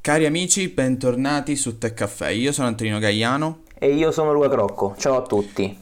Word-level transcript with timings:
Cari 0.00 0.24
amici, 0.24 0.68
bentornati 0.68 1.56
su 1.56 1.76
Tech 1.78 1.92
Caffè. 1.94 2.30
Io 2.30 2.52
sono 2.52 2.68
Antonino 2.68 2.98
Gagliano. 2.98 3.62
E 3.78 3.92
io 3.92 4.10
sono 4.12 4.32
Luca 4.32 4.48
Crocco. 4.48 4.94
Ciao 4.98 5.16
a 5.16 5.22
tutti. 5.22 5.78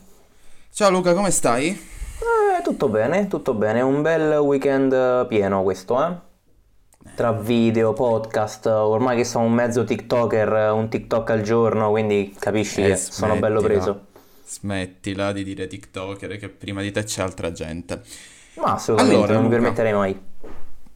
Ciao 0.72 0.90
Luca, 0.90 1.14
come 1.14 1.30
stai? 1.30 1.68
Eh, 1.68 2.62
tutto 2.62 2.88
bene, 2.88 3.28
tutto 3.28 3.54
bene. 3.54 3.80
Un 3.80 4.02
bel 4.02 4.38
weekend 4.38 5.26
pieno 5.28 5.62
questo, 5.62 6.04
eh? 6.04 6.26
Tra 7.14 7.32
video, 7.32 7.92
podcast, 7.92 8.66
ormai 8.66 9.16
che 9.16 9.24
sono 9.24 9.44
un 9.44 9.52
mezzo 9.52 9.84
TikToker, 9.84 10.72
un 10.72 10.88
TikTok 10.88 11.30
al 11.30 11.42
giorno, 11.42 11.90
quindi 11.90 12.34
capisci 12.38 12.82
Eh, 12.82 12.88
che 12.88 12.96
sono 12.96 13.36
bello 13.36 13.60
preso. 13.60 14.06
Smettila 14.44 15.32
di 15.32 15.44
dire 15.44 15.66
TikToker 15.66 16.36
che 16.38 16.48
prima 16.48 16.82
di 16.82 16.90
te 16.90 17.04
c'è 17.04 17.22
altra 17.22 17.52
gente. 17.52 18.02
Ma 18.56 18.74
assolutamente, 18.74 19.16
Allora, 19.16 19.32
non 19.34 19.42
mi 19.42 19.48
Luca. 19.48 19.60
permetterei 19.60 19.92
mai. 19.92 20.20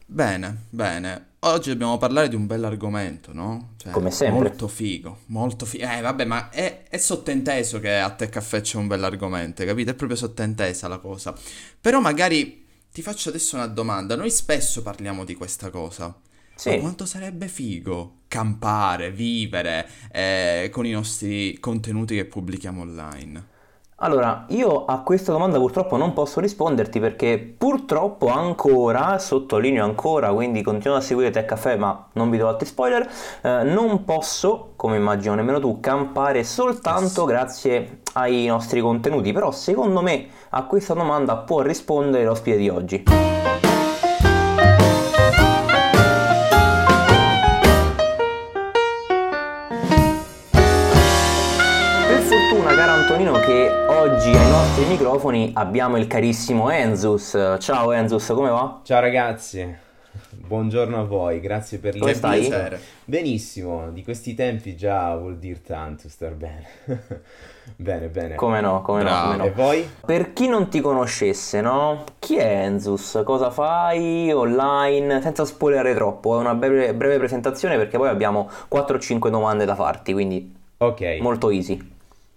Bene, 0.05 0.57
bene. 0.69 1.27
Oggi 1.45 1.69
dobbiamo 1.71 1.97
parlare 1.97 2.29
di 2.29 2.35
un 2.35 2.45
bell'argomento, 2.47 3.33
no? 3.33 3.73
Cioè, 3.77 3.91
Come 3.91 4.11
sempre. 4.11 4.39
Molto 4.39 4.67
figo, 4.69 5.19
molto 5.25 5.65
figo. 5.65 5.83
Eh, 5.83 5.99
vabbè, 5.99 6.23
ma 6.23 6.49
è, 6.49 6.83
è 6.87 6.97
sottinteso 6.97 7.81
che 7.81 7.97
a 7.97 8.09
Tech 8.11 8.29
Caffè 8.29 8.61
c'è 8.61 8.77
un 8.77 8.87
bell'argomento, 8.87 9.65
capito? 9.65 9.91
È 9.91 9.93
proprio 9.93 10.17
sottintesa 10.17 10.87
la 10.87 10.99
cosa. 10.99 11.35
Però 11.81 11.99
magari 11.99 12.65
ti 12.93 13.01
faccio 13.01 13.27
adesso 13.27 13.57
una 13.57 13.67
domanda. 13.67 14.15
Noi 14.15 14.29
spesso 14.29 14.81
parliamo 14.81 15.25
di 15.25 15.35
questa 15.35 15.69
cosa. 15.69 16.05
Ma 16.05 16.21
Sì, 16.55 16.79
quanto 16.79 17.05
sarebbe 17.05 17.49
figo 17.49 18.19
campare, 18.29 19.11
vivere 19.11 19.89
eh, 20.11 20.69
con 20.71 20.85
i 20.85 20.91
nostri 20.91 21.57
contenuti 21.59 22.15
che 22.15 22.25
pubblichiamo 22.25 22.81
online? 22.81 23.51
Allora 24.03 24.43
io 24.49 24.85
a 24.85 24.99
questa 24.99 25.31
domanda 25.31 25.57
purtroppo 25.57 25.95
non 25.95 26.11
posso 26.13 26.41
risponderti 26.41 26.99
perché 26.99 27.55
purtroppo 27.57 28.27
ancora, 28.27 29.17
sottolineo 29.17 29.83
ancora, 29.83 30.31
quindi 30.33 30.61
continuo 30.61 30.97
a 30.97 31.01
seguire 31.01 31.31
Tech 31.31 31.45
Caffè 31.45 31.77
ma 31.77 32.07
non 32.13 32.29
vi 32.29 32.37
do 32.37 32.47
altri 32.49 32.67
spoiler, 32.67 33.09
eh, 33.41 33.63
non 33.63 34.03
posso, 34.03 34.73
come 34.75 34.97
immagino 34.97 35.35
nemmeno 35.35 35.59
tu, 35.59 35.79
campare 35.79 36.43
soltanto 36.43 37.01
Yes. 37.03 37.25
grazie 37.25 38.01
ai 38.13 38.45
nostri 38.45 38.81
contenuti, 38.81 39.31
però 39.31 39.51
secondo 39.51 40.01
me 40.01 40.27
a 40.49 40.65
questa 40.65 40.93
domanda 40.93 41.37
può 41.37 41.61
rispondere 41.61 42.25
l'ospite 42.25 42.57
di 42.57 42.69
oggi. 42.69 43.32
Ai 54.83 54.89
microfoni 54.89 55.51
abbiamo 55.53 55.95
il 55.97 56.07
carissimo 56.07 56.69
Enzus. 56.69 57.37
Ciao 57.59 57.93
Enzus, 57.93 58.27
come 58.35 58.49
va? 58.49 58.81
Ciao 58.83 58.99
ragazzi, 58.99 59.73
buongiorno 60.29 60.99
a 60.99 61.03
voi, 61.05 61.39
grazie 61.39 61.77
per 61.77 61.97
Come 61.97 62.13
stai? 62.13 62.41
l'invito. 62.41 62.55
piacere. 62.57 62.81
Benissimo, 63.05 63.91
di 63.91 64.03
questi 64.03 64.33
tempi 64.35 64.75
già 64.75 65.15
vuol 65.15 65.37
dire 65.37 65.61
tanto 65.61 66.09
star 66.09 66.33
bene. 66.33 66.65
Bene, 67.77 68.07
bene. 68.09 68.35
Come 68.35 68.59
no, 68.59 68.81
come 68.81 69.03
no, 69.03 69.21
come 69.21 69.37
no. 69.37 69.43
E 69.45 69.51
voi? 69.51 69.89
Per 70.05 70.33
chi 70.33 70.49
non 70.49 70.67
ti 70.67 70.81
conoscesse, 70.81 71.61
no? 71.61 72.03
Chi 72.19 72.35
è 72.35 72.65
Enzus? 72.65 73.21
Cosa 73.23 73.51
fai 73.51 74.33
online? 74.33 75.21
Senza 75.21 75.45
spoilerare 75.45 75.93
troppo, 75.95 76.35
è 76.35 76.39
una 76.39 76.55
breve, 76.55 76.93
breve 76.93 77.19
presentazione 77.19 77.77
perché 77.77 77.97
poi 77.97 78.09
abbiamo 78.09 78.49
4-5 78.69 79.29
domande 79.29 79.63
da 79.63 79.75
farti, 79.75 80.11
quindi 80.11 80.53
Ok, 80.79 81.19
molto 81.21 81.49
easy. 81.51 81.91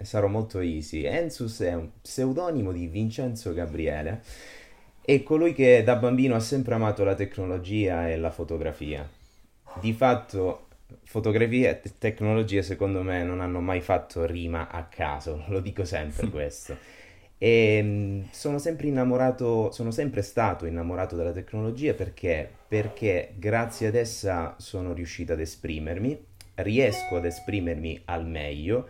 Sarò 0.05 0.29
molto 0.29 0.61
easy. 0.61 1.05
Enzus 1.05 1.61
è 1.61 1.75
un 1.75 1.89
pseudonimo 2.03 2.73
di 2.73 2.87
Vincenzo 2.87 3.53
Gabriele 3.53 4.23
e 5.05 5.23
colui 5.23 5.53
che 5.55 5.83
da 5.85 5.97
bambino 5.97 6.35
ha 6.35 6.41
sempre 6.41 6.75
amato 6.75 7.05
la 7.05 7.15
tecnologia 7.15 8.09
e 8.09 8.17
la 8.17 8.31
fotografia. 8.31 9.09
Di 9.81 9.93
fatto, 9.93 10.67
fotografia 11.05 11.71
e 11.71 11.81
te- 11.81 11.93
tecnologia 11.99 12.63
secondo 12.63 13.03
me 13.03 13.23
non 13.23 13.41
hanno 13.41 13.61
mai 13.61 13.81
fatto 13.81 14.25
rima 14.25 14.69
a 14.71 14.85
caso, 14.85 15.45
lo 15.49 15.61
dico 15.61 15.85
sempre 15.85 16.29
questo. 16.31 16.77
E 17.39 17.83
mh, 17.83 18.29
sono 18.31 18.59
sempre 18.59 18.89
innamorato, 18.89 19.71
sono 19.71 19.91
sempre 19.91 20.23
stato 20.23 20.67
innamorato 20.67 21.17
della 21.17 21.33
tecnologia 21.33 21.93
perché? 21.95 22.51
Perché 22.67 23.35
grazie 23.37 23.89
ad 23.89 23.95
essa 23.95 24.55
sono 24.59 24.93
riuscito 24.93 25.35
ad 25.35 25.41
esprimermi, 25.41 26.19
riesco 26.57 27.17
ad 27.17 27.27
esprimermi 27.27 28.03
al 28.07 28.27
meglio 28.27 28.89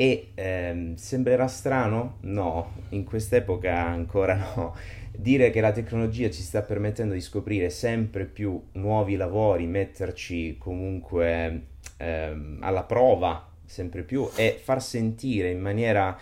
e 0.00 0.30
ehm, 0.34 0.94
sembrerà 0.94 1.46
strano? 1.46 2.16
No, 2.20 2.72
in 2.90 3.04
quest'epoca 3.04 3.84
ancora 3.84 4.34
no. 4.34 4.74
Dire 5.12 5.50
che 5.50 5.60
la 5.60 5.72
tecnologia 5.72 6.30
ci 6.30 6.40
sta 6.40 6.62
permettendo 6.62 7.12
di 7.12 7.20
scoprire 7.20 7.68
sempre 7.68 8.24
più 8.24 8.58
nuovi 8.72 9.16
lavori, 9.16 9.66
metterci 9.66 10.56
comunque 10.56 11.66
ehm, 11.98 12.60
alla 12.62 12.84
prova 12.84 13.46
sempre 13.66 14.02
più 14.02 14.26
e 14.34 14.58
far 14.62 14.82
sentire 14.82 15.50
in 15.50 15.60
maniera 15.60 16.18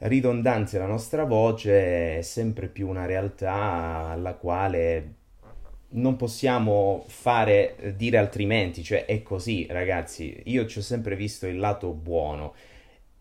ridondante 0.00 0.76
la 0.76 0.84
nostra 0.84 1.24
voce 1.24 2.18
è 2.18 2.22
sempre 2.22 2.68
più 2.68 2.86
una 2.86 3.06
realtà 3.06 4.10
alla 4.10 4.34
quale 4.34 5.14
non 5.94 6.16
possiamo 6.16 7.04
fare 7.08 7.76
eh, 7.76 7.96
dire 7.96 8.18
altrimenti, 8.18 8.82
cioè 8.82 9.06
è 9.06 9.22
così, 9.22 9.66
ragazzi. 9.70 10.42
Io 10.44 10.66
ci 10.66 10.78
ho 10.78 10.82
sempre 10.82 11.16
visto 11.16 11.46
il 11.46 11.58
lato 11.58 11.92
buono. 11.92 12.54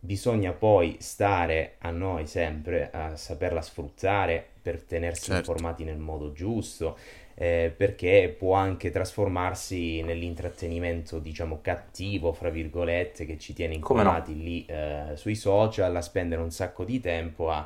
Bisogna 0.05 0.51
poi 0.51 0.97
stare 0.99 1.75
a 1.77 1.89
noi 1.89 2.27
sempre 2.27 2.89
a 2.91 3.15
saperla 3.15 3.61
sfruttare 3.61 4.45
per 4.61 4.81
tenersi 4.81 5.31
Certo. 5.31 5.51
informati 5.51 5.85
nel 5.85 5.97
modo 5.97 6.33
giusto, 6.33 6.97
eh, 7.35 7.73
perché 7.73 8.35
può 8.37 8.53
anche 8.53 8.91
trasformarsi 8.91 10.01
nell'intrattenimento, 10.01 11.19
diciamo, 11.19 11.59
cattivo, 11.61 12.33
fra 12.33 12.49
virgolette, 12.49 13.25
che 13.25 13.37
ci 13.37 13.53
tiene 13.53 13.79
Come 13.79 14.03
no? 14.03 14.09
incollati 14.09 14.43
lì 14.43 14.65
eh, 14.65 15.13
sui 15.13 15.35
social 15.35 15.95
a 15.95 16.01
spendere 16.01 16.41
un 16.41 16.51
sacco 16.51 16.83
di 16.83 16.99
tempo 16.99 17.49
a 17.49 17.65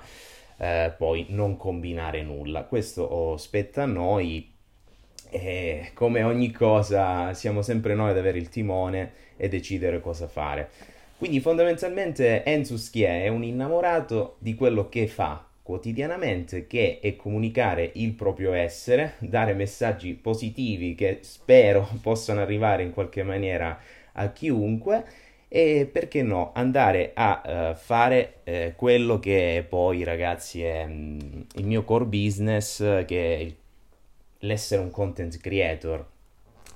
eh, 0.58 0.94
poi 0.96 1.26
non 1.30 1.58
combinare 1.58 2.22
nulla. 2.22 2.66
Questo 2.66 3.02
oh, 3.02 3.38
spetta 3.38 3.82
a 3.82 3.88
noi 3.88 4.54
e 5.32 5.90
come 5.96 6.22
ogni 6.22 6.52
cosa 6.52 7.34
siamo 7.34 7.64
sempre 7.64 7.96
noi 7.96 8.12
ad 8.12 8.18
avere 8.20 8.38
il 8.38 8.50
timone 8.50 9.12
e 9.38 9.50
decidere 9.50 10.00
cosa 10.02 10.28
fare. 10.28 10.70
Quindi 11.18 11.40
fondamentalmente 11.40 12.44
Enzus 12.44 12.92
chi 12.92 13.02
è? 13.02 13.24
È 13.24 13.28
un 13.28 13.44
innamorato 13.44 14.36
di 14.38 14.54
quello 14.54 14.88
che 14.88 15.08
fa 15.08 15.44
quotidianamente, 15.64 16.68
che 16.68 17.00
è 17.02 17.16
comunicare 17.16 17.90
il 17.96 18.14
proprio 18.14 18.54
essere, 18.54 19.16
dare 19.18 19.54
messaggi 19.54 20.14
positivi 20.14 20.94
che 20.94 21.20
spero 21.22 21.90
possano 22.02 22.40
arrivare 22.40 22.84
in 22.84 22.94
qualche 22.94 23.24
maniera 23.24 23.80
a 24.14 24.32
chiunque 24.32 25.04
e 25.48 25.90
perché 25.92 26.22
no, 26.22 26.52
andare 26.54 27.12
a 27.16 27.42
eh, 27.46 27.76
fare 27.76 28.36
eh, 28.44 28.74
quello 28.76 29.20
che 29.20 29.66
poi 29.68 30.04
ragazzi 30.04 30.62
è 30.62 30.86
mm, 30.88 31.20
il 31.56 31.66
mio 31.66 31.84
core 31.84 32.06
business, 32.06 32.78
che 33.06 33.38
è 33.38 33.52
l'essere 34.46 34.82
un 34.82 34.92
content 34.92 35.36
creator. 35.40 36.06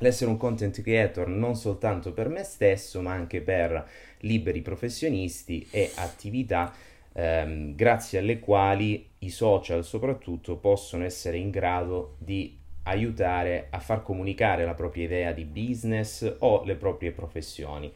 L'essere 0.01 0.31
un 0.31 0.37
content 0.37 0.81
creator 0.81 1.27
non 1.27 1.55
soltanto 1.55 2.11
per 2.11 2.27
me 2.27 2.43
stesso, 2.43 3.01
ma 3.01 3.11
anche 3.11 3.39
per 3.39 3.87
liberi 4.21 4.61
professionisti 4.61 5.67
e 5.69 5.91
attività 5.95 6.73
ehm, 7.13 7.75
grazie 7.75 8.17
alle 8.17 8.39
quali 8.39 9.09
i 9.19 9.29
social 9.29 9.85
soprattutto 9.85 10.57
possono 10.57 11.03
essere 11.03 11.37
in 11.37 11.51
grado 11.51 12.15
di 12.17 12.57
aiutare 12.83 13.67
a 13.69 13.77
far 13.77 14.01
comunicare 14.01 14.65
la 14.65 14.73
propria 14.73 15.03
idea 15.03 15.33
di 15.33 15.45
business 15.45 16.37
o 16.39 16.63
le 16.63 16.75
proprie 16.75 17.11
professioni. 17.11 17.93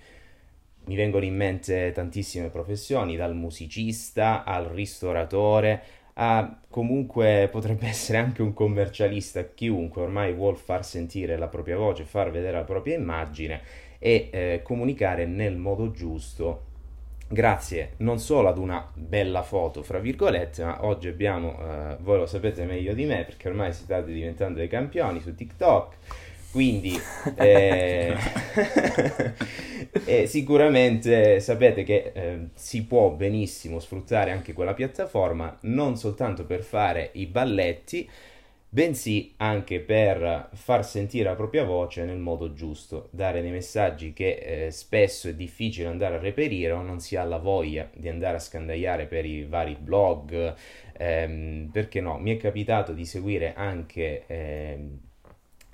Mi 0.85 0.95
vengono 0.95 1.25
in 1.25 1.35
mente 1.35 1.91
tantissime 1.91 2.49
professioni, 2.49 3.15
dal 3.15 3.35
musicista 3.35 4.43
al 4.43 4.65
ristoratore 4.65 5.81
a 6.17 6.59
comunque 6.69 7.49
potrebbe 7.51 7.87
essere 7.89 8.17
anche 8.17 8.41
un 8.41 8.53
commercialista, 8.53 9.45
chiunque 9.53 10.01
ormai 10.01 10.33
vuol 10.33 10.57
far 10.57 10.85
sentire 10.85 11.37
la 11.37 11.47
propria 11.47 11.77
voce, 11.77 12.03
far 12.03 12.31
vedere 12.31 12.57
la 12.57 12.63
propria 12.63 12.95
immagine 12.95 13.61
e 13.99 14.29
eh, 14.31 14.61
comunicare 14.63 15.25
nel 15.25 15.57
modo 15.57 15.91
giusto. 15.91 16.73
Grazie 17.27 17.93
non 17.97 18.19
solo 18.19 18.49
ad 18.49 18.59
una 18.59 18.87
bella 18.93 19.41
foto, 19.41 19.81
fra 19.81 19.97
virgolette, 19.97 20.63
ma 20.63 20.85
oggi 20.85 21.07
abbiamo, 21.07 21.57
eh, 21.59 21.97
voi 22.01 22.19
lo 22.19 22.27
sapete 22.27 22.65
meglio 22.65 22.93
di 22.93 23.05
me 23.05 23.23
perché 23.23 23.49
ormai 23.49 23.73
state 23.73 24.11
diventando 24.11 24.59
dei 24.59 24.67
campioni 24.67 25.19
su 25.21 25.33
TikTok, 25.33 25.95
quindi 26.55 26.97
eh, 27.35 28.15
e 30.05 30.25
sicuramente 30.25 31.41
sapete 31.41 31.83
che 31.83 32.11
eh, 32.15 32.39
si 32.53 32.85
può 32.85 33.09
benissimo 33.09 33.79
sfruttare 33.79 34.31
anche 34.31 34.53
quella 34.53 34.73
piattaforma 34.73 35.57
non 35.63 35.97
soltanto 35.97 36.45
per 36.45 36.63
fare 36.63 37.09
i 37.15 37.25
balletti, 37.25 38.09
bensì 38.69 39.33
anche 39.35 39.81
per 39.81 40.49
far 40.53 40.85
sentire 40.85 41.25
la 41.25 41.35
propria 41.35 41.65
voce 41.65 42.05
nel 42.05 42.19
modo 42.19 42.53
giusto, 42.53 43.09
dare 43.11 43.41
dei 43.41 43.51
messaggi 43.51 44.13
che 44.13 44.67
eh, 44.67 44.71
spesso 44.71 45.27
è 45.27 45.33
difficile 45.33 45.89
andare 45.89 46.15
a 46.15 46.19
reperire 46.19 46.71
o 46.71 46.81
non 46.81 47.01
si 47.01 47.17
ha 47.17 47.23
la 47.25 47.37
voglia 47.37 47.89
di 47.93 48.07
andare 48.07 48.37
a 48.37 48.39
scandagliare 48.39 49.07
per 49.07 49.25
i 49.25 49.43
vari 49.43 49.75
blog, 49.77 50.55
ehm, 50.93 51.69
perché 51.73 51.99
no, 51.99 52.17
mi 52.17 52.33
è 52.33 52.37
capitato 52.37 52.93
di 52.93 53.03
seguire 53.05 53.53
anche 53.55 54.23
ehm, 54.27 54.99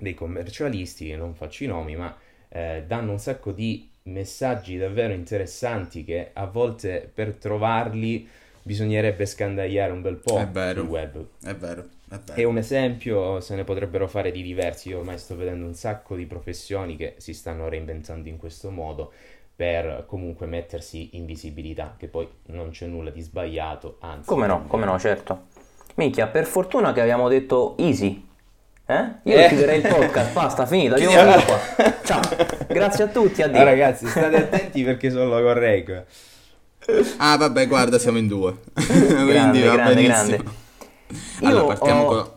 dei 0.02 0.14
commercialisti, 0.14 1.14
non 1.14 1.34
faccio 1.34 1.62
i 1.64 1.68
nomi, 1.68 1.94
ma 1.96 2.14
eh, 2.48 2.82
danno 2.86 3.12
un 3.12 3.18
sacco 3.18 3.52
di 3.52 3.88
messaggi 4.04 4.76
davvero 4.76 5.12
interessanti 5.12 6.04
che 6.04 6.30
a 6.32 6.44
volte 6.46 7.08
per 7.12 7.34
trovarli 7.34 8.28
bisognerebbe 8.64 9.26
scandagliare 9.26 9.92
un 9.92 10.02
bel 10.02 10.16
po' 10.16 10.38
È 10.38 10.46
vero. 10.48 10.80
sul 10.80 10.90
web. 10.90 11.26
È 11.42 11.54
vero, 11.54 11.86
è 12.10 12.16
vero. 12.16 12.40
E 12.40 12.44
un 12.44 12.58
esempio 12.58 13.40
se 13.40 13.54
ne 13.54 13.62
potrebbero 13.64 14.08
fare 14.08 14.32
di 14.32 14.42
diversi. 14.42 14.88
Io 14.88 14.98
ormai 14.98 15.18
sto 15.18 15.36
vedendo 15.36 15.64
un 15.64 15.74
sacco 15.74 16.16
di 16.16 16.26
professioni 16.26 16.96
che 16.96 17.14
si 17.18 17.32
stanno 17.32 17.68
reinventando 17.68 18.28
in 18.28 18.36
questo 18.38 18.70
modo 18.70 19.12
per 19.54 20.04
comunque 20.06 20.46
mettersi 20.46 21.10
in 21.12 21.24
visibilità, 21.26 21.94
che 21.96 22.08
poi 22.08 22.26
non 22.46 22.70
c'è 22.70 22.86
nulla 22.86 23.10
di 23.10 23.20
sbagliato, 23.20 23.98
anzi. 24.00 24.26
Come 24.26 24.46
no, 24.48 24.64
come 24.66 24.84
no, 24.84 24.98
certo. 24.98 25.46
Minchia, 25.94 26.26
per 26.26 26.46
fortuna 26.46 26.92
che 26.92 27.00
abbiamo 27.00 27.28
detto 27.28 27.76
easy. 27.78 28.30
Eh? 28.92 29.30
Io 29.30 29.36
Eh. 29.38 29.48
chiuderei 29.48 29.80
il 29.80 29.86
podcast, 29.88 30.32
basta, 30.32 30.66
finito, 30.66 30.94
andiamo 30.94 31.14
Chiudiamo. 31.14 31.42
qua. 31.44 31.94
Ciao, 32.04 32.20
grazie 32.68 33.04
a 33.04 33.06
tutti, 33.08 33.42
addio. 33.42 33.60
Ah, 33.60 33.64
ragazzi, 33.64 34.06
state 34.06 34.36
attenti 34.36 34.82
perché 34.82 35.10
sono 35.10 35.28
la 35.28 35.40
correggo. 35.40 36.04
Ah, 37.18 37.36
vabbè, 37.36 37.68
guarda, 37.68 37.98
siamo 37.98 38.18
in 38.18 38.26
due. 38.26 38.56
grande, 38.74 39.24
Quindi 39.24 39.62
va 39.62 39.72
grande, 39.74 39.94
benissimo. 39.94 40.26
grande. 40.36 40.44
Allora, 41.42 41.60
Io 41.60 41.66
partiamo 41.66 42.02
ho- 42.02 42.06
con... 42.08 42.30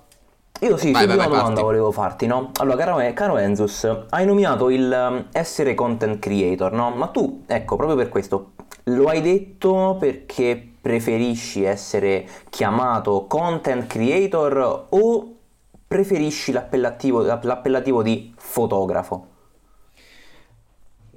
Io 0.62 0.78
sì, 0.78 0.92
Vai, 0.92 1.06
vai, 1.06 1.16
una 1.16 1.24
vai, 1.24 1.26
domanda 1.28 1.48
parti. 1.50 1.62
volevo 1.64 1.92
farti, 1.92 2.26
no? 2.28 2.52
Allora, 2.60 2.78
caro, 2.78 3.14
caro 3.14 3.38
Enzus, 3.38 3.90
hai 4.10 4.26
nominato 4.26 4.70
il 4.70 5.08
um, 5.10 5.26
essere 5.34 5.74
content 5.76 6.18
creator, 6.20 6.72
no? 6.72 6.92
Ma 6.92 7.08
tu, 7.08 7.44
ecco, 7.46 7.76
proprio 7.76 7.98
per 7.98 8.08
questo, 8.10 8.52
lo 8.84 9.08
hai 9.08 9.22
detto 9.22 9.98
perché 10.00 10.70
preferisci 10.82 11.64
essere 11.66 12.26
chiamato 12.50 13.26
content 13.28 13.86
creator 13.88 14.86
o 14.90 15.35
preferisci 15.96 16.52
l'appellativo, 16.52 17.22
l'appellativo 17.22 18.04
di 18.04 18.34
fotografo? 18.38 19.28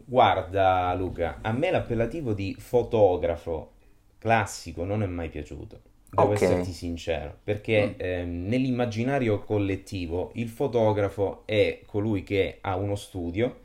Guarda, 0.04 0.94
Luca, 0.94 1.40
a 1.42 1.52
me 1.52 1.70
l'appellativo 1.70 2.32
di 2.32 2.54
fotografo 2.58 3.72
classico 4.18 4.84
non 4.84 5.02
è 5.02 5.06
mai 5.06 5.28
piaciuto. 5.28 5.80
Devo 6.10 6.32
Ok. 6.32 6.32
esserti 6.32 6.72
sincero, 6.72 7.36
perché 7.44 7.96
ehm, 7.96 8.46
nell'immaginario 8.46 9.40
collettivo 9.40 10.30
il 10.34 10.48
fotografo 10.48 11.42
è 11.44 11.82
colui 11.84 12.22
che 12.22 12.58
ha 12.62 12.76
uno 12.76 12.94
studio 12.96 13.60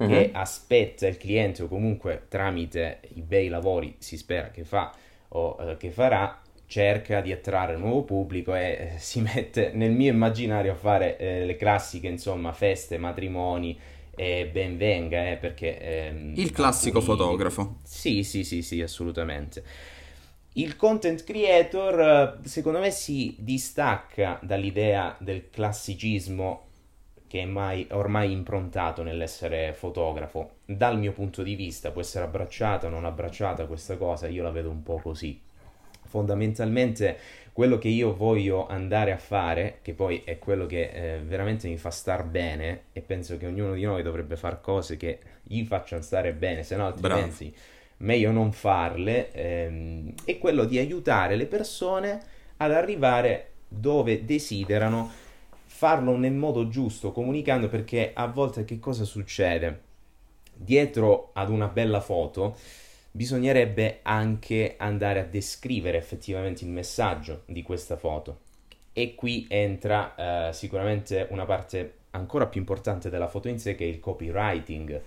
che 0.00 0.30
aspetta 0.32 1.08
il 1.08 1.16
cliente 1.16 1.64
o 1.64 1.68
comunque 1.68 2.26
tramite 2.28 3.00
i 3.14 3.22
bei 3.22 3.48
lavori 3.48 3.96
si 3.98 4.16
spera 4.16 4.50
che 4.50 4.64
fa 4.64 4.94
o 5.30 5.56
eh, 5.60 5.76
che 5.76 5.90
farà, 5.90 6.40
cerca 6.68 7.20
di 7.22 7.32
attrarre 7.32 7.74
un 7.74 7.80
nuovo 7.82 8.04
pubblico 8.04 8.54
e 8.54 8.92
eh, 8.94 8.98
si 9.00 9.20
mette 9.22 9.72
nel 9.74 9.92
mio 9.92 10.12
immaginario 10.12 10.72
a 10.72 10.76
fare 10.76 11.18
eh, 11.18 11.46
le 11.46 11.56
classiche, 11.56 12.08
insomma, 12.08 12.52
feste, 12.52 12.98
matrimoni 12.98 13.78
e 14.16 14.48
ben 14.52 14.78
venga, 14.78 15.30
eh, 15.30 15.36
perché... 15.38 15.78
ehm, 15.80 16.34
Il 16.36 16.52
classico 16.52 17.00
alcuni- 17.00 17.06
fotografo. 17.06 17.76
Sì, 17.82 18.22
sì, 18.24 18.44
sì, 18.44 18.62
sì, 18.62 18.82
assolutamente. 18.82 19.64
Il 20.54 20.76
content 20.76 21.24
creator, 21.24 22.38
eh, 22.42 22.48
secondo 22.48 22.78
me, 22.80 22.90
si 22.90 23.36
distacca 23.38 24.38
dall'idea 24.42 25.16
del 25.20 25.50
classicismo 25.50 26.64
che 27.28 27.42
è 27.42 27.44
mai- 27.44 27.86
ormai 27.92 28.32
improntato 28.32 29.02
nell'essere 29.02 29.72
fotografo. 29.74 30.56
Dal 30.64 30.98
mio 30.98 31.12
punto 31.12 31.42
di 31.42 31.54
vista, 31.54 31.90
può 31.92 32.00
essere 32.00 32.24
abbracciata 32.24 32.86
o 32.86 32.90
non 32.90 33.04
abbracciata 33.04 33.66
questa 33.66 33.96
cosa, 33.96 34.28
io 34.28 34.42
la 34.42 34.50
vedo 34.50 34.70
un 34.70 34.82
po' 34.82 34.98
così. 35.00 35.40
Fondamentalmente 36.08 37.18
quello 37.52 37.78
che 37.78 37.88
io 37.88 38.14
voglio 38.14 38.66
andare 38.68 39.12
a 39.12 39.18
fare, 39.18 39.78
che 39.82 39.92
poi 39.92 40.22
è 40.24 40.38
quello 40.38 40.66
che 40.66 40.90
eh, 40.90 41.18
veramente 41.20 41.68
mi 41.68 41.76
fa 41.76 41.90
star 41.90 42.24
bene, 42.24 42.82
e 42.92 43.00
penso 43.00 43.36
che 43.36 43.46
ognuno 43.46 43.74
di 43.74 43.82
noi 43.82 44.02
dovrebbe 44.02 44.36
fare 44.36 44.58
cose 44.60 44.96
che 44.96 45.18
gli 45.42 45.64
facciano 45.64 46.02
stare 46.02 46.32
bene, 46.32 46.62
se 46.62 46.76
no 46.76 46.86
altrimenti 46.86 47.52
meglio 47.98 48.30
non 48.30 48.52
farle, 48.52 49.32
ehm, 49.32 50.12
è 50.24 50.38
quello 50.38 50.64
di 50.64 50.78
aiutare 50.78 51.36
le 51.36 51.46
persone 51.46 52.20
ad 52.58 52.72
arrivare 52.72 53.50
dove 53.66 54.24
desiderano, 54.24 55.10
farlo 55.66 56.16
nel 56.16 56.32
modo 56.32 56.68
giusto, 56.68 57.12
comunicando 57.12 57.68
perché 57.68 58.12
a 58.14 58.26
volte 58.26 58.64
che 58.64 58.78
cosa 58.78 59.04
succede? 59.04 59.80
Dietro 60.54 61.30
ad 61.34 61.50
una 61.50 61.66
bella 61.66 62.00
foto 62.00 62.56
bisognerebbe 63.18 63.98
anche 64.02 64.74
andare 64.78 65.20
a 65.20 65.24
descrivere 65.24 65.98
effettivamente 65.98 66.64
il 66.64 66.70
messaggio 66.70 67.42
di 67.46 67.62
questa 67.62 67.96
foto. 67.96 68.40
E 68.92 69.14
qui 69.16 69.46
entra 69.50 70.48
eh, 70.50 70.52
sicuramente 70.52 71.26
una 71.30 71.44
parte 71.44 71.94
ancora 72.12 72.46
più 72.46 72.60
importante 72.60 73.10
della 73.10 73.28
foto 73.28 73.48
in 73.48 73.58
sé 73.58 73.74
che 73.74 73.84
è 73.84 73.88
il 73.88 74.00
copywriting. 74.00 75.02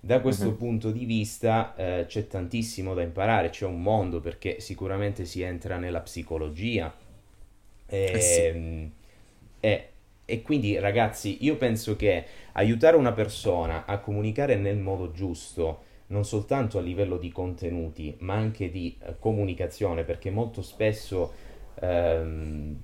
Da 0.00 0.20
questo 0.20 0.52
Mhm. 0.52 0.56
punto 0.56 0.90
di 0.90 1.04
vista 1.06 1.74
eh, 1.76 2.04
c'è 2.06 2.26
tantissimo 2.26 2.94
da 2.94 3.02
imparare, 3.02 3.50
c'è 3.50 3.64
un 3.66 3.80
mondo 3.82 4.20
perché 4.20 4.60
sicuramente 4.60 5.24
si 5.24 5.42
entra 5.42 5.78
nella 5.78 6.00
psicologia. 6.00 6.94
Eh 8.12 8.20
sì. 8.20 8.48
Ehm, 8.48 8.90
e, 9.60 9.88
e 10.24 10.42
quindi 10.42 10.78
ragazzi, 10.78 11.44
io 11.44 11.56
penso 11.56 11.96
che 11.96 12.24
aiutare 12.52 12.96
una 12.96 13.12
persona 13.12 13.84
a 13.86 13.98
comunicare 13.98 14.56
nel 14.56 14.78
modo 14.78 15.10
giusto, 15.12 15.84
non 16.08 16.24
soltanto 16.24 16.78
a 16.78 16.82
livello 16.82 17.16
di 17.16 17.30
contenuti, 17.32 18.14
ma 18.20 18.34
anche 18.34 18.70
di 18.70 18.96
eh, 19.00 19.14
comunicazione, 19.18 20.04
perché 20.04 20.30
molto 20.30 20.62
spesso 20.62 21.32
ehm, 21.80 22.76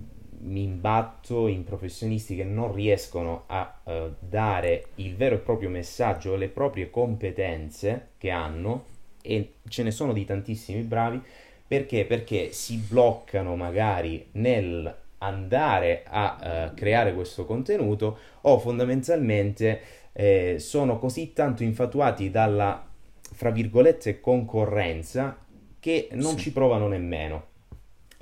mi 0.43 0.63
imbatto 0.63 1.47
in 1.47 1.65
professionisti 1.65 2.35
che 2.35 2.45
non 2.45 2.73
riescono 2.73 3.45
a 3.47 3.81
eh, 3.85 4.11
dare 4.19 4.87
il 4.97 5.17
vero 5.17 5.35
e 5.37 5.39
proprio 5.39 5.69
messaggio, 5.69 6.37
le 6.37 6.49
proprie 6.49 6.91
competenze 6.91 8.11
che 8.19 8.31
hanno, 8.31 8.85
e 9.23 9.55
ce 9.69 9.83
ne 9.83 9.91
sono 9.91 10.13
di 10.13 10.25
tantissimi 10.25 10.81
bravi, 10.83 11.21
perché? 11.67 12.05
Perché 12.05 12.53
si 12.53 12.79
bloccano 12.79 13.55
magari 13.55 14.29
nel 14.33 14.97
andare 15.19 16.03
a 16.07 16.39
eh, 16.43 16.75
creare 16.75 17.15
questo 17.15 17.45
contenuto 17.45 18.19
o 18.43 18.59
fondamentalmente 18.59 19.81
eh, 20.13 20.57
sono 20.59 20.99
così 20.99 21.33
tanto 21.33 21.63
infatuati 21.63 22.31
dalla, 22.31 22.90
fra 23.41 23.49
virgolette, 23.51 24.21
concorrenza 24.21 25.39
che 25.81 26.09
non 26.13 26.37
Sì. 26.37 26.37
ci 26.37 26.53
provano 26.53 26.89
nemmeno. 26.89 27.47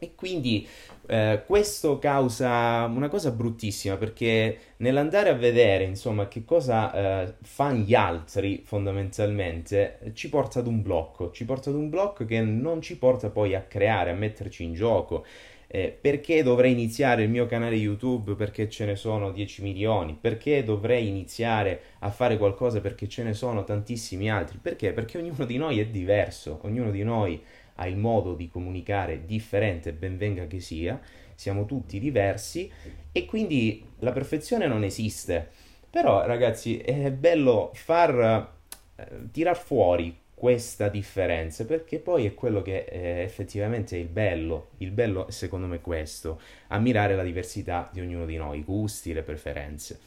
E 0.00 0.15
quindi 0.15 0.65
eh, 1.09 1.43
questo 1.44 1.99
causa 1.99 2.85
una 2.85 3.09
cosa 3.09 3.32
bruttissima 3.32 3.97
perché 3.97 4.59
nell'andare 4.76 5.31
a 5.31 5.35
vedere, 5.35 5.82
insomma, 5.82 6.29
che 6.29 6.44
cosa 6.44 7.25
eh, 7.25 7.35
fanno 7.43 7.81
gli 7.81 7.94
altri 7.94 8.62
fondamentalmente, 8.65 9.99
ci 10.15 10.29
porta 10.29 10.60
ad 10.60 10.69
un 10.69 10.82
blocco, 10.82 11.32
ci 11.32 11.44
porta 11.44 11.70
ad 11.70 11.77
un 11.77 11.89
blocco 11.91 12.25
che 12.25 12.41
non 12.41 12.81
ci 12.81 12.96
porta 12.96 13.31
poi 13.31 13.56
a 13.56 13.63
creare, 13.63 14.10
a 14.10 14.15
metterci 14.15 14.63
in 14.63 14.75
gioco. 14.75 15.25
Eh, 15.70 15.96
perché 16.01 16.43
dovrei 16.43 16.72
iniziare 16.72 17.25
il 17.25 17.29
mio 17.29 17.44
canale 17.44 17.75
YouTube 17.75 18.32
perché 18.37 18.70
ce 18.70 18.87
ne 18.87 18.96
sono 18.96 19.31
10 19.31 19.63
milioni? 19.63 20.17
Perché 20.19 20.65
dovrei 20.65 21.08
iniziare 21.08 21.81
a 21.98 22.10
fare 22.10 22.39
qualcosa 22.39 22.81
perché 22.81 23.06
ce 23.06 23.22
ne 23.22 23.34
sono 23.34 23.65
tantissimi 23.65 24.31
altri? 24.31 24.58
Perché? 24.63 24.93
Perché 24.93 25.19
ognuno 25.19 25.44
di 25.44 25.58
noi 25.58 25.79
è 25.79 25.87
diverso, 25.87 26.60
ognuno 26.63 26.91
di 26.91 27.03
noi 27.03 27.43
ha 27.75 27.87
il 27.87 27.98
modo 27.98 28.34
di 28.34 28.48
comunicare 28.48 29.27
differente, 29.27 29.93
ben 29.93 30.17
venga 30.17 30.46
che 30.46 30.58
sia, 30.58 30.98
siamo 31.34 31.67
tutti 31.67 32.01
diversi 32.01 32.70
e 33.13 33.25
quindi 33.27 33.84
la 33.98 34.13
perfezione 34.13 34.67
non 34.67 34.84
esiste. 34.84 35.51
Però 35.91 36.25
ragazzi 36.25 36.79
è 36.79 37.10
bello 37.13 37.72
far 37.75 38.55
eh, 38.96 39.06
tirar 39.31 39.56
fuori 39.58 40.17
questa 40.38 40.88
differenza 40.88 41.64
perché 41.64 41.98
poi 41.98 42.24
è 42.24 42.32
quello 42.32 42.62
che 42.62 42.84
eh, 42.88 43.22
effettivamente 43.22 43.96
è 43.96 43.98
il 43.98 44.06
bello. 44.06 44.68
Il 44.78 44.92
bello 44.92 45.26
è 45.26 45.30
secondo 45.32 45.66
me 45.66 45.80
questo, 45.80 46.40
ammirare 46.68 47.16
la 47.16 47.24
diversità 47.24 47.88
di 47.92 48.00
ognuno 48.00 48.24
di 48.24 48.36
noi, 48.36 48.60
i 48.60 48.62
gusti, 48.62 49.12
le 49.12 49.22
preferenze. 49.22 49.98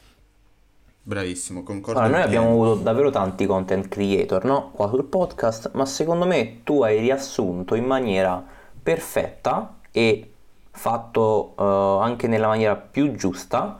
Bravissimo, 1.04 1.62
concordo 1.62 2.00
Allora, 2.00 2.18
noi 2.18 2.26
abbiamo 2.26 2.48
avuto 2.48 2.74
davvero 2.76 3.10
tanti 3.10 3.44
content 3.44 3.88
creator, 3.88 4.44
no? 4.44 4.70
Qua 4.70 4.88
sul 4.88 5.04
podcast, 5.04 5.72
ma 5.74 5.84
secondo 5.84 6.26
me 6.26 6.60
tu 6.62 6.82
hai 6.82 7.00
riassunto 7.00 7.74
in 7.74 7.84
maniera 7.84 8.42
perfetta 8.82 9.80
e 9.90 10.30
fatto 10.70 11.54
eh, 11.58 12.04
anche 12.04 12.26
nella 12.26 12.46
maniera 12.46 12.76
più 12.76 13.12
giusta 13.14 13.78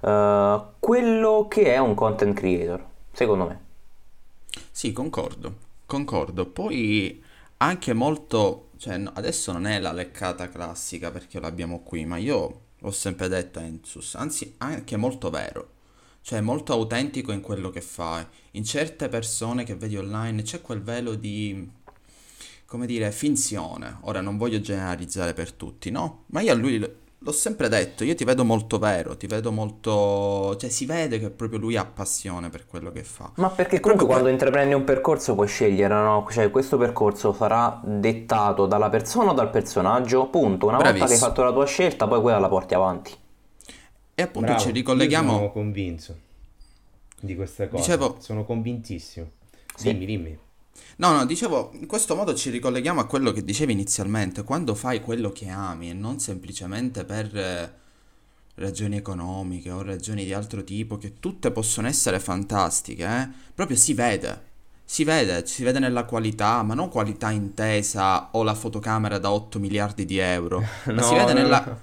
eh, 0.00 0.60
quello 0.78 1.46
che 1.48 1.74
è 1.74 1.78
un 1.78 1.94
content 1.94 2.34
creator, 2.34 2.82
secondo 3.12 3.46
me. 3.46 3.60
Sì, 4.70 4.92
concordo, 4.92 5.68
concordo. 5.90 6.46
Poi 6.46 7.20
anche 7.56 7.92
molto, 7.92 8.70
cioè 8.76 9.02
adesso 9.14 9.50
non 9.50 9.66
è 9.66 9.80
la 9.80 9.90
leccata 9.92 10.48
classica 10.48 11.10
perché 11.10 11.40
l'abbiamo 11.40 11.82
qui, 11.82 12.04
ma 12.06 12.16
io 12.16 12.60
l'ho 12.78 12.90
sempre 12.92 13.26
detto 13.26 13.58
a 13.58 13.62
Ensus, 13.62 14.14
anzi 14.14 14.54
anche 14.58 14.96
molto 14.96 15.30
vero, 15.30 15.72
cioè 16.22 16.40
molto 16.40 16.72
autentico 16.72 17.32
in 17.32 17.40
quello 17.40 17.70
che 17.70 17.80
fa. 17.80 18.26
In 18.52 18.64
certe 18.64 19.08
persone 19.08 19.64
che 19.64 19.74
vedi 19.74 19.96
online 19.96 20.42
c'è 20.42 20.60
quel 20.60 20.80
velo 20.80 21.16
di, 21.16 21.68
come 22.66 22.86
dire, 22.86 23.10
finzione. 23.10 23.98
Ora 24.02 24.20
non 24.20 24.36
voglio 24.36 24.60
generalizzare 24.60 25.32
per 25.34 25.52
tutti, 25.52 25.90
no? 25.90 26.24
Ma 26.26 26.40
io 26.40 26.52
a 26.52 26.54
lui 26.54 26.78
l'ho 27.22 27.32
sempre 27.32 27.68
detto, 27.68 28.02
io 28.02 28.14
ti 28.14 28.24
vedo 28.24 28.44
molto 28.44 28.78
vero, 28.78 29.16
ti 29.16 29.26
vedo 29.26 29.52
molto... 29.52 30.56
cioè 30.56 30.70
si 30.70 30.86
vede 30.86 31.18
che 31.18 31.30
proprio 31.30 31.58
lui 31.58 31.76
ha 31.76 31.84
passione 31.84 32.48
per 32.48 32.66
quello 32.66 32.90
che 32.90 33.04
fa. 33.04 33.30
Ma 33.36 33.50
perché 33.50 33.78
comunque 33.78 34.06
quando 34.06 34.28
intraprendi 34.28 34.72
un 34.74 34.84
percorso 34.84 35.34
puoi 35.34 35.46
scegliere, 35.46 35.92
no? 35.92 36.26
Cioè 36.30 36.50
questo 36.50 36.78
percorso 36.78 37.34
sarà 37.34 37.80
dettato 37.84 38.66
dalla 38.66 38.88
persona 38.88 39.32
o 39.32 39.34
dal 39.34 39.50
personaggio, 39.50 40.28
punto. 40.28 40.66
Una 40.66 40.76
volta 40.76 40.92
che 40.92 40.98
hai 40.98 41.00
Bravissimo. 41.02 41.28
fatto 41.28 41.42
la 41.42 41.52
tua 41.52 41.66
scelta, 41.66 42.08
poi 42.08 42.20
quella 42.22 42.38
la 42.38 42.48
porti 42.48 42.74
avanti. 42.74 43.14
E 44.14 44.22
appunto 44.22 44.46
Bravo, 44.46 44.60
ci 44.60 44.68
io 44.68 44.74
ricolleghiamo... 44.74 45.32
sono 45.32 45.52
convinto 45.52 46.16
di 47.20 47.36
questa 47.36 47.68
cosa. 47.68 47.82
Dicevo- 47.82 48.16
Sono 48.18 48.44
convintissimo. 48.44 49.30
Sì. 49.74 49.92
Dimmi, 49.92 50.06
dimmi. 50.06 50.38
No, 50.96 51.12
no, 51.12 51.24
dicevo, 51.24 51.70
in 51.74 51.86
questo 51.86 52.14
modo 52.14 52.34
ci 52.34 52.50
ricolleghiamo 52.50 53.00
a 53.00 53.06
quello 53.06 53.32
che 53.32 53.42
dicevi 53.44 53.72
inizialmente, 53.72 54.44
quando 54.44 54.74
fai 54.74 55.00
quello 55.00 55.30
che 55.30 55.48
ami 55.48 55.90
e 55.90 55.94
non 55.94 56.18
semplicemente 56.20 57.04
per 57.04 57.34
eh, 57.36 57.72
ragioni 58.56 58.96
economiche 58.96 59.70
o 59.70 59.82
ragioni 59.82 60.24
di 60.24 60.32
altro 60.34 60.62
tipo, 60.62 60.98
che 60.98 61.18
tutte 61.18 61.50
possono 61.52 61.86
essere 61.88 62.20
fantastiche, 62.20 63.04
eh, 63.04 63.28
proprio 63.54 63.76
si 63.78 63.94
vede, 63.94 64.48
si 64.84 65.04
vede, 65.04 65.46
si 65.46 65.62
vede 65.64 65.78
nella 65.78 66.04
qualità, 66.04 66.62
ma 66.62 66.74
non 66.74 66.90
qualità 66.90 67.30
intesa 67.30 68.28
o 68.32 68.42
la 68.42 68.54
fotocamera 68.54 69.18
da 69.18 69.32
8 69.32 69.58
miliardi 69.58 70.04
di 70.04 70.18
euro, 70.18 70.60
ma 70.92 71.02
si 71.02 71.14
No, 71.14 71.14
vede 71.14 71.32
no, 71.32 71.32
nella... 71.32 71.64
no. 71.64 71.80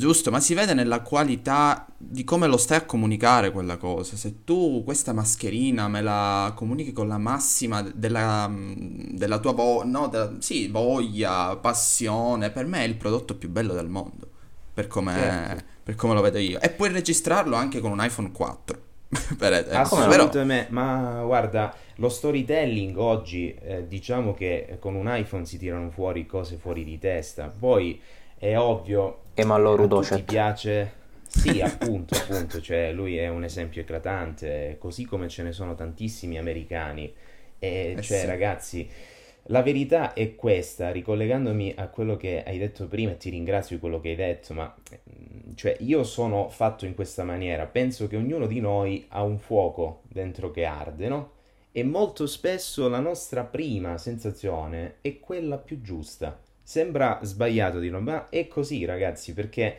Giusto, 0.00 0.30
ma 0.30 0.40
si 0.40 0.54
vede 0.54 0.72
nella 0.72 1.00
qualità 1.02 1.86
di 1.98 2.24
come 2.24 2.46
lo 2.46 2.56
stai 2.56 2.78
a 2.78 2.86
comunicare 2.86 3.50
quella 3.52 3.76
cosa. 3.76 4.16
Se 4.16 4.44
tu 4.44 4.82
questa 4.82 5.12
mascherina 5.12 5.88
me 5.88 6.00
la 6.00 6.54
comunichi 6.56 6.92
con 6.92 7.06
la 7.06 7.18
massima 7.18 7.82
della, 7.82 8.50
della 8.50 9.38
tua 9.40 9.52
vo- 9.52 9.84
no, 9.84 10.06
della- 10.08 10.36
sì, 10.38 10.68
voglia, 10.68 11.54
passione, 11.56 12.48
per 12.50 12.64
me 12.64 12.80
è 12.80 12.86
il 12.86 12.94
prodotto 12.96 13.34
più 13.36 13.50
bello 13.50 13.74
del 13.74 13.88
mondo, 13.88 14.26
per 14.72 14.86
come, 14.86 15.12
Certo. 15.12 15.64
per 15.82 15.94
come 15.96 16.14
lo 16.14 16.22
vedo 16.22 16.38
io. 16.38 16.58
E 16.62 16.70
puoi 16.70 16.90
registrarlo 16.90 17.54
anche 17.54 17.80
con 17.80 17.90
un 17.90 18.02
iPhone 18.02 18.32
4. 18.32 18.78
Per. 19.36 19.64
Però, 19.64 19.78
Assolutamente, 19.80 20.68
ma 20.72 21.20
guarda, 21.24 21.74
lo 21.96 22.08
storytelling 22.08 22.96
oggi, 22.96 23.54
eh, 23.54 23.86
diciamo 23.86 24.32
che 24.32 24.78
con 24.80 24.94
un 24.94 25.08
iPhone 25.14 25.44
si 25.44 25.58
tirano 25.58 25.90
fuori 25.90 26.24
cose 26.24 26.56
fuori 26.56 26.84
di 26.84 26.98
testa. 26.98 27.52
Poi 27.56 28.00
è 28.38 28.56
ovvio, 28.56 29.24
E 29.40 29.44
ma 29.44 29.56
loro 29.56 29.86
a 29.86 29.88
tutti 29.88 30.22
docet. 30.22 30.22
piace. 30.22 30.98
Sì, 31.26 31.60
appunto, 31.60 32.16
appunto, 32.16 32.60
cioè 32.60 32.92
lui 32.92 33.16
è 33.16 33.28
un 33.28 33.44
esempio 33.44 33.80
eclatante, 33.82 34.76
così 34.78 35.04
come 35.04 35.28
ce 35.28 35.42
ne 35.44 35.52
sono 35.52 35.74
tantissimi 35.74 36.38
americani. 36.38 37.12
E 37.58 37.96
Eh 37.96 38.02
cioè, 38.02 38.26
sì. 38.26 38.26
ragazzi, 38.26 38.88
la 39.44 39.62
verità 39.62 40.12
è 40.12 40.34
questa, 40.34 40.90
ricollegandomi 40.90 41.74
a 41.76 41.88
quello 41.88 42.16
che 42.16 42.42
hai 42.44 42.58
detto 42.58 42.86
prima, 42.88 43.12
e 43.12 43.16
ti 43.16 43.30
ringrazio 43.30 43.76
di 43.76 43.80
quello 43.80 44.00
che 44.00 44.10
hai 44.10 44.16
detto, 44.16 44.54
ma 44.54 44.74
mm, 44.74 45.54
cioè, 45.54 45.76
io 45.80 46.02
sono 46.04 46.48
fatto 46.48 46.84
in 46.86 46.94
questa 46.94 47.24
maniera, 47.24 47.66
penso 47.66 48.06
che 48.08 48.16
ognuno 48.16 48.46
di 48.46 48.60
noi 48.60 49.06
ha 49.08 49.22
un 49.22 49.38
fuoco 49.38 50.02
dentro 50.08 50.50
che 50.50 50.64
arde, 50.64 51.08
no? 51.08 51.32
E 51.72 51.84
molto 51.84 52.26
spesso 52.26 52.88
la 52.88 53.00
nostra 53.00 53.44
prima 53.44 53.96
sensazione 53.98 54.96
è 55.00 55.20
quella 55.20 55.58
più 55.58 55.80
giusta. 55.80 56.38
Sembra 56.70 57.18
sbagliato 57.22 57.80
dirlo, 57.80 57.98
ma 57.98 58.28
è 58.28 58.46
così, 58.46 58.84
ragazzi, 58.84 59.34
perché 59.34 59.78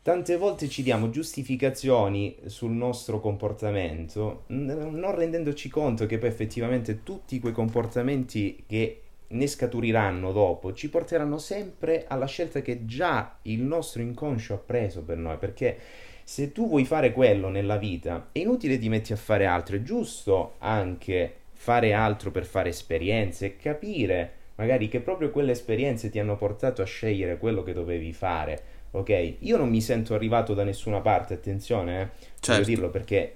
tante 0.00 0.36
volte 0.36 0.68
ci 0.68 0.84
diamo 0.84 1.10
giustificazioni 1.10 2.36
sul 2.44 2.70
nostro 2.70 3.18
comportamento, 3.18 4.44
non 4.46 5.12
rendendoci 5.12 5.68
conto 5.68 6.06
che 6.06 6.18
poi 6.18 6.28
effettivamente 6.28 7.02
tutti 7.02 7.40
quei 7.40 7.52
comportamenti 7.52 8.62
che 8.64 9.00
ne 9.26 9.46
scaturiranno 9.48 10.30
dopo 10.30 10.72
ci 10.72 10.88
porteranno 10.88 11.38
sempre 11.38 12.04
alla 12.06 12.26
scelta 12.26 12.62
che 12.62 12.86
già 12.86 13.38
il 13.42 13.62
nostro 13.62 14.00
inconscio 14.00 14.54
ha 14.54 14.58
preso 14.58 15.02
per 15.02 15.16
noi, 15.16 15.36
perché 15.36 15.76
se 16.22 16.52
tu 16.52 16.68
vuoi 16.68 16.84
fare 16.84 17.12
quello 17.12 17.48
nella 17.48 17.76
vita, 17.76 18.28
è 18.30 18.38
inutile 18.38 18.78
ti 18.78 18.88
metti 18.88 19.12
a 19.12 19.16
fare 19.16 19.46
altro, 19.46 19.74
è 19.74 19.82
giusto 19.82 20.54
anche 20.58 21.38
fare 21.50 21.92
altro 21.92 22.30
per 22.30 22.44
fare 22.44 22.68
esperienze 22.68 23.46
e 23.46 23.56
capire 23.56 24.42
magari 24.56 24.88
che 24.88 25.00
proprio 25.00 25.30
quelle 25.30 25.52
esperienze 25.52 26.10
ti 26.10 26.18
hanno 26.18 26.36
portato 26.36 26.82
a 26.82 26.86
scegliere 26.86 27.38
quello 27.38 27.62
che 27.62 27.72
dovevi 27.72 28.12
fare. 28.12 28.62
Ok, 28.92 29.36
io 29.40 29.56
non 29.56 29.70
mi 29.70 29.80
sento 29.80 30.14
arrivato 30.14 30.54
da 30.54 30.62
nessuna 30.62 31.00
parte, 31.00 31.34
attenzione, 31.34 32.00
eh, 32.00 32.04
voglio 32.04 32.38
certo, 32.38 32.62
dirlo 32.64 32.90
perché 32.90 33.34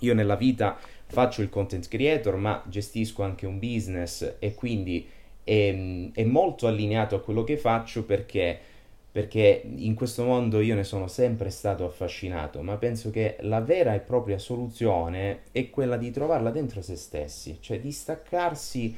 io 0.00 0.12
nella 0.12 0.36
vita 0.36 0.76
faccio 1.06 1.40
il 1.40 1.48
content 1.48 1.88
creator, 1.88 2.36
ma 2.36 2.62
gestisco 2.66 3.22
anche 3.22 3.46
un 3.46 3.58
business 3.58 4.36
e 4.38 4.54
quindi 4.54 5.08
è, 5.42 6.10
è 6.12 6.24
molto 6.24 6.66
allineato 6.66 7.14
a 7.14 7.20
quello 7.20 7.42
che 7.42 7.56
faccio 7.56 8.04
perché, 8.04 8.58
perché 9.10 9.62
in 9.64 9.94
questo 9.94 10.24
mondo 10.24 10.60
io 10.60 10.74
ne 10.74 10.84
sono 10.84 11.06
sempre 11.06 11.48
stato 11.48 11.86
affascinato, 11.86 12.60
ma 12.60 12.76
penso 12.76 13.10
che 13.10 13.36
la 13.40 13.60
vera 13.60 13.94
e 13.94 14.00
propria 14.00 14.38
soluzione 14.38 15.44
è 15.52 15.70
quella 15.70 15.96
di 15.96 16.10
trovarla 16.10 16.50
dentro 16.50 16.82
se 16.82 16.96
stessi, 16.96 17.58
cioè 17.60 17.80
di 17.80 17.92
staccarsi 17.92 18.94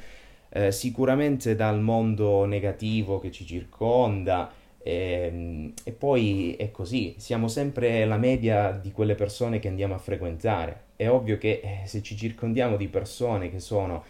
eh, 0.50 0.72
sicuramente 0.72 1.54
dal 1.54 1.80
mondo 1.80 2.44
negativo 2.44 3.18
che 3.18 3.30
ci 3.30 3.46
circonda. 3.46 4.50
ehm, 4.82 5.72
E, 5.84 5.92
poi 5.92 6.54
è 6.58 6.70
così, 6.70 7.14
siamo 7.18 7.48
sempre 7.48 8.04
la 8.04 8.16
media 8.16 8.70
di 8.72 8.92
quelle 8.92 9.14
persone 9.14 9.58
che 9.58 9.68
andiamo 9.68 9.94
a 9.94 9.98
frequentare. 9.98 10.86
È 10.96 11.08
ovvio 11.08 11.38
che 11.38 11.60
eh, 11.62 11.86
se 11.86 12.02
ci 12.02 12.16
circondiamo 12.16 12.76
di 12.76 12.88
persone 12.88 13.50
che 13.50 13.60
sono, 13.60 14.04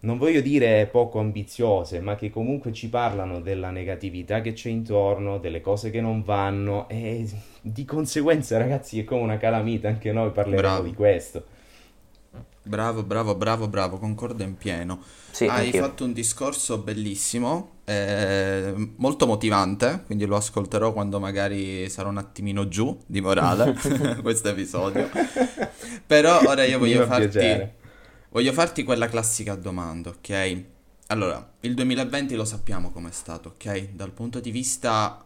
non 0.00 0.18
voglio 0.18 0.40
dire 0.40 0.86
poco 0.86 1.18
ambiziose, 1.18 2.00
ma 2.00 2.14
che 2.16 2.30
comunque 2.30 2.72
ci 2.72 2.88
parlano 2.88 3.40
della 3.40 3.70
negatività 3.70 4.40
che 4.40 4.52
c'è 4.52 4.68
intorno, 4.68 5.38
delle 5.38 5.60
cose 5.60 5.90
che 5.90 6.00
non 6.00 6.22
vanno, 6.22 6.88
e 6.88 7.26
di 7.60 7.84
conseguenza, 7.84 8.58
ragazzi, 8.58 9.00
è 9.00 9.04
come 9.04 9.22
una 9.22 9.38
calamita, 9.38 9.88
anche 9.88 10.12
noi 10.12 10.30
parleremo 10.30 10.82
di 10.82 10.90
bravo. 10.90 10.94
questo. 10.94 11.44
Bravo, 12.62 13.02
bravo, 13.02 13.34
bravo, 13.34 13.68
bravo, 13.68 13.98
concordo 13.98 14.42
in 14.42 14.56
pieno. 14.56 15.00
Sì, 15.30 15.46
Hai 15.46 15.66
anch'io. 15.66 15.82
fatto 15.82 16.04
un 16.04 16.12
discorso 16.12 16.78
bellissimo, 16.78 17.70
eh, 17.84 18.74
molto 18.96 19.26
motivante, 19.26 20.02
quindi 20.06 20.26
lo 20.26 20.36
ascolterò 20.36 20.92
quando 20.92 21.20
magari 21.20 21.88
sarò 21.88 22.08
un 22.08 22.18
attimino 22.18 22.66
giù 22.68 22.98
di 23.06 23.20
morale, 23.20 23.76
questo 24.22 24.48
episodio. 24.48 25.08
Però 26.06 26.40
ora 26.44 26.64
io 26.64 26.78
voglio 26.78 27.04
fa 27.06 27.20
farti, 27.20 27.68
voglio 28.30 28.52
farti 28.52 28.82
quella 28.82 29.08
classica 29.08 29.54
domanda, 29.54 30.10
ok? 30.10 30.62
Allora, 31.08 31.52
il 31.60 31.74
2020 31.74 32.34
lo 32.34 32.44
sappiamo 32.44 32.90
com'è 32.90 33.12
stato, 33.12 33.50
ok? 33.50 33.90
Dal 33.92 34.10
punto 34.10 34.40
di 34.40 34.50
vista 34.50 35.24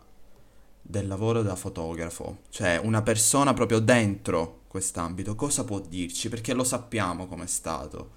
del 0.82 1.06
lavoro 1.06 1.42
da 1.42 1.56
fotografo, 1.56 2.38
cioè 2.50 2.78
una 2.82 3.02
persona 3.02 3.54
proprio 3.54 3.78
dentro 3.80 4.62
quest'ambito, 4.68 5.34
cosa 5.34 5.64
può 5.64 5.80
dirci? 5.80 6.28
Perché 6.28 6.52
lo 6.54 6.64
sappiamo 6.64 7.26
com'è 7.26 7.46
stato. 7.46 8.10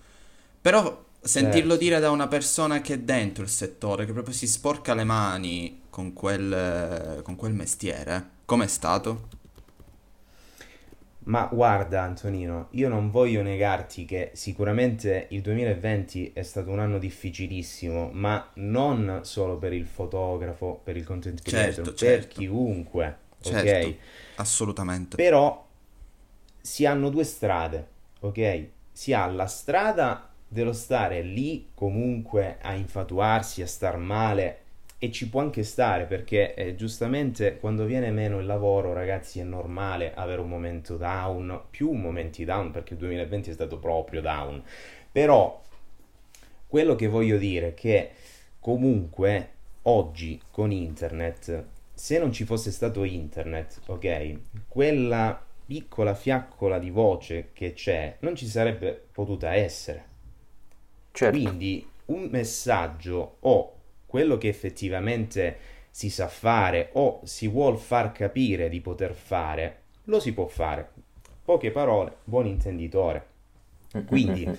Però 0.61 1.05
sentirlo 1.21 1.71
Certo. 1.71 1.83
dire 1.83 1.99
da 1.99 2.11
una 2.11 2.27
persona 2.27 2.81
che 2.81 2.95
è 2.95 2.99
dentro 2.99 3.43
il 3.43 3.49
settore, 3.49 4.05
che 4.05 4.13
proprio 4.13 4.33
si 4.33 4.47
sporca 4.47 4.93
le 4.93 5.03
mani 5.03 5.81
con 5.89 6.13
quel, 6.13 7.21
con 7.23 7.35
quel 7.35 7.53
mestiere, 7.53 8.29
com'è 8.45 8.67
stato? 8.67 9.29
Ma 11.25 11.47
guarda 11.51 12.01
Antonino, 12.01 12.67
io 12.71 12.89
non 12.89 13.09
voglio 13.09 13.41
negarti 13.41 14.03
che 14.03 14.31
sicuramente 14.33 15.27
il 15.29 15.41
2020 15.41 16.31
è 16.33 16.43
stato 16.43 16.69
un 16.69 16.79
anno 16.79 16.97
difficilissimo, 16.97 18.09
ma 18.11 18.49
non 18.55 19.21
solo 19.23 19.57
per 19.57 19.71
il 19.71 19.85
fotografo, 19.85 20.81
per 20.83 20.97
il 20.97 21.05
content 21.05 21.41
creator, 21.41 21.85
Certo, 21.85 21.93
per 21.93 22.27
certo, 22.27 22.39
chiunque, 22.39 23.17
ok? 23.43 23.51
certo, 23.63 23.95
assolutamente. 24.35 25.15
Però 25.15 25.65
si 26.59 26.85
hanno 26.85 27.09
due 27.09 27.23
strade, 27.23 27.87
ok? 28.19 28.67
Si 28.91 29.13
ha 29.13 29.25
la 29.27 29.47
strada 29.47 30.29
dello 30.47 30.73
stare 30.73 31.21
lì 31.21 31.69
comunque 31.73 32.57
a 32.61 32.73
infatuarsi, 32.73 33.61
a 33.61 33.67
star 33.67 33.97
male 33.97 34.62
e 35.03 35.11
ci 35.11 35.27
può 35.27 35.41
anche 35.41 35.63
stare 35.63 36.05
perché 36.05 36.53
eh, 36.53 36.75
giustamente 36.75 37.57
quando 37.57 37.83
viene 37.83 38.09
meno 38.09 38.39
il 38.39 38.45
lavoro, 38.45 38.93
ragazzi, 38.93 39.41
è 39.41 39.43
normale 39.43 40.13
avere 40.13 40.39
un 40.39 40.47
momento 40.47 40.95
down, 40.95 41.63
più 41.69 41.91
momenti 41.91 42.45
down 42.45 42.71
perché 42.71 42.93
il 42.93 42.99
2020 42.99 43.49
è 43.49 43.53
stato 43.53 43.79
proprio 43.79 44.21
down. 44.21 44.63
Però 45.11 45.61
quello 46.67 46.95
che 46.95 47.07
voglio 47.07 47.37
dire 47.37 47.67
è 47.67 47.73
che 47.73 48.11
comunque 48.61 49.49
oggi 49.81 50.41
con 50.49 50.71
internet, 50.71 51.65
se 51.93 52.17
non 52.17 52.31
ci 52.31 52.45
fosse 52.45 52.71
stato 52.71 53.03
internet, 53.03 53.81
ok, 53.87 54.37
quella 54.69 55.45
piccola 55.65 56.15
fiaccola 56.15 56.79
di 56.79 56.91
voce 56.91 57.49
che 57.51 57.73
c'è 57.73 58.15
non 58.19 58.37
ci 58.37 58.47
sarebbe 58.47 59.03
potuta 59.11 59.53
essere. 59.53 60.05
Certo. 61.11 61.37
Quindi 61.37 61.85
un 62.05 62.29
messaggio 62.31 63.35
o 63.41 63.81
quello 64.13 64.37
che 64.37 64.47
effettivamente 64.47 65.57
si 65.89 66.11
sa 66.11 66.27
fare 66.27 66.89
o 66.93 67.21
si 67.23 67.47
vuol 67.47 67.79
far 67.79 68.11
capire 68.11 68.69
di 68.69 68.79
poter 68.79 69.15
fare, 69.15 69.77
lo 70.03 70.19
si 70.19 70.35
può 70.35 70.45
fare. 70.45 70.87
Poche 71.43 71.71
parole, 71.71 72.17
buon 72.23 72.45
intenditore. 72.45 73.25
Quindi, 74.05 74.47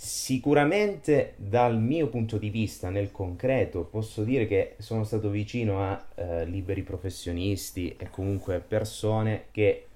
Sicuramente 0.00 1.32
dal 1.36 1.80
mio 1.80 2.08
punto 2.08 2.36
di 2.36 2.50
vista, 2.50 2.88
nel 2.88 3.10
concreto, 3.10 3.84
posso 3.84 4.22
dire 4.22 4.46
che 4.46 4.76
sono 4.78 5.02
stato 5.02 5.28
vicino 5.28 5.82
a 5.82 6.06
eh, 6.14 6.44
liberi 6.44 6.82
professionisti 6.82 7.96
e 7.98 8.08
comunque 8.08 8.60
persone 8.60 9.46
che 9.50 9.86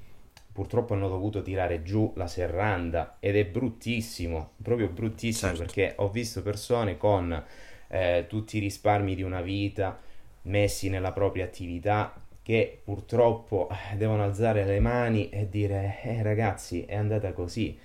purtroppo 0.50 0.94
hanno 0.94 1.08
dovuto 1.08 1.40
tirare 1.42 1.82
giù 1.84 2.12
la 2.16 2.26
serranda 2.26 3.18
ed 3.20 3.36
è 3.36 3.44
bruttissimo, 3.44 4.52
proprio 4.60 4.88
bruttissimo 4.88 5.54
Certo. 5.54 5.64
perché 5.64 5.92
ho 5.98 6.08
visto 6.10 6.42
persone 6.42 6.96
con 6.96 7.44
eh, 7.92 8.24
tutti 8.26 8.56
i 8.56 8.60
risparmi 8.60 9.14
di 9.14 9.22
una 9.22 9.42
vita 9.42 9.98
messi 10.42 10.88
nella 10.88 11.12
propria 11.12 11.44
attività 11.44 12.14
che 12.42 12.80
purtroppo 12.82 13.68
eh, 13.70 13.96
devono 13.96 14.24
alzare 14.24 14.64
le 14.64 14.80
mani 14.80 15.28
e 15.28 15.48
dire 15.48 15.98
eh 16.02 16.22
ragazzi 16.22 16.84
è 16.84 16.96
andata 16.96 17.32
così. 17.32 17.78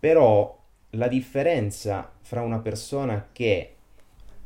Però 0.00 0.58
la 0.90 1.08
differenza 1.08 2.10
fra 2.22 2.40
una 2.40 2.58
persona 2.58 3.28
che 3.32 3.74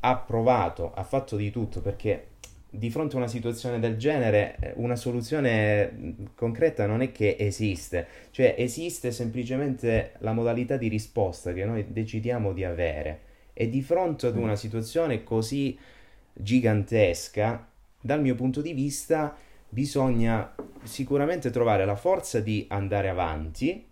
ha 0.00 0.16
provato, 0.16 0.92
ha 0.92 1.04
fatto 1.04 1.36
di 1.36 1.50
tutto 1.50 1.80
perché 1.80 2.26
di 2.70 2.90
fronte 2.90 3.14
a 3.14 3.18
una 3.18 3.28
situazione 3.28 3.78
del 3.78 3.96
genere 3.96 4.56
eh, 4.60 4.72
una 4.76 4.96
soluzione 4.96 5.86
mh, 5.86 6.30
concreta 6.34 6.86
non 6.86 7.02
è 7.02 7.12
che 7.12 7.36
esiste, 7.38 8.06
cioè 8.30 8.54
esiste 8.58 9.12
semplicemente 9.12 10.12
la 10.18 10.32
modalità 10.32 10.76
di 10.76 10.88
risposta 10.88 11.52
che 11.52 11.64
noi 11.64 11.86
decidiamo 11.88 12.52
di 12.52 12.64
avere 12.64 13.26
e 13.60 13.68
di 13.68 13.82
fronte 13.82 14.28
ad 14.28 14.36
una 14.36 14.54
situazione 14.54 15.24
così 15.24 15.76
gigantesca, 16.32 17.68
dal 18.00 18.20
mio 18.20 18.36
punto 18.36 18.60
di 18.60 18.72
vista, 18.72 19.36
bisogna 19.68 20.54
sicuramente 20.84 21.50
trovare 21.50 21.84
la 21.84 21.96
forza 21.96 22.38
di 22.38 22.66
andare 22.68 23.08
avanti 23.08 23.84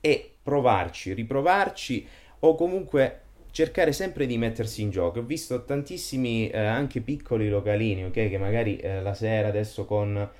e 0.00 0.34
provarci, 0.40 1.12
riprovarci 1.12 2.06
o 2.38 2.54
comunque 2.54 3.22
cercare 3.50 3.90
sempre 3.90 4.26
di 4.26 4.38
mettersi 4.38 4.82
in 4.82 4.90
gioco. 4.90 5.18
Ho 5.18 5.24
visto 5.24 5.64
tantissimi 5.64 6.48
eh, 6.48 6.58
anche 6.58 7.00
piccoli 7.00 7.48
localini, 7.48 8.04
ok, 8.04 8.12
che 8.12 8.38
magari 8.38 8.76
eh, 8.76 9.02
la 9.02 9.14
sera 9.14 9.48
adesso 9.48 9.86
con 9.86 10.30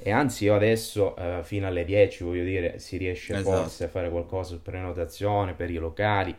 e 0.00 0.12
anzi 0.12 0.44
io 0.44 0.54
adesso 0.54 1.16
eh, 1.16 1.40
fino 1.42 1.66
alle 1.66 1.84
10 1.84 2.22
voglio 2.22 2.44
dire 2.44 2.78
si 2.78 2.96
riesce 2.96 3.34
Esatto. 3.34 3.56
forse 3.56 3.84
a 3.86 3.88
fare 3.88 4.08
qualcosa 4.08 4.54
su 4.54 4.62
prenotazione 4.62 5.54
per 5.54 5.68
i 5.68 5.74
locali. 5.78 6.36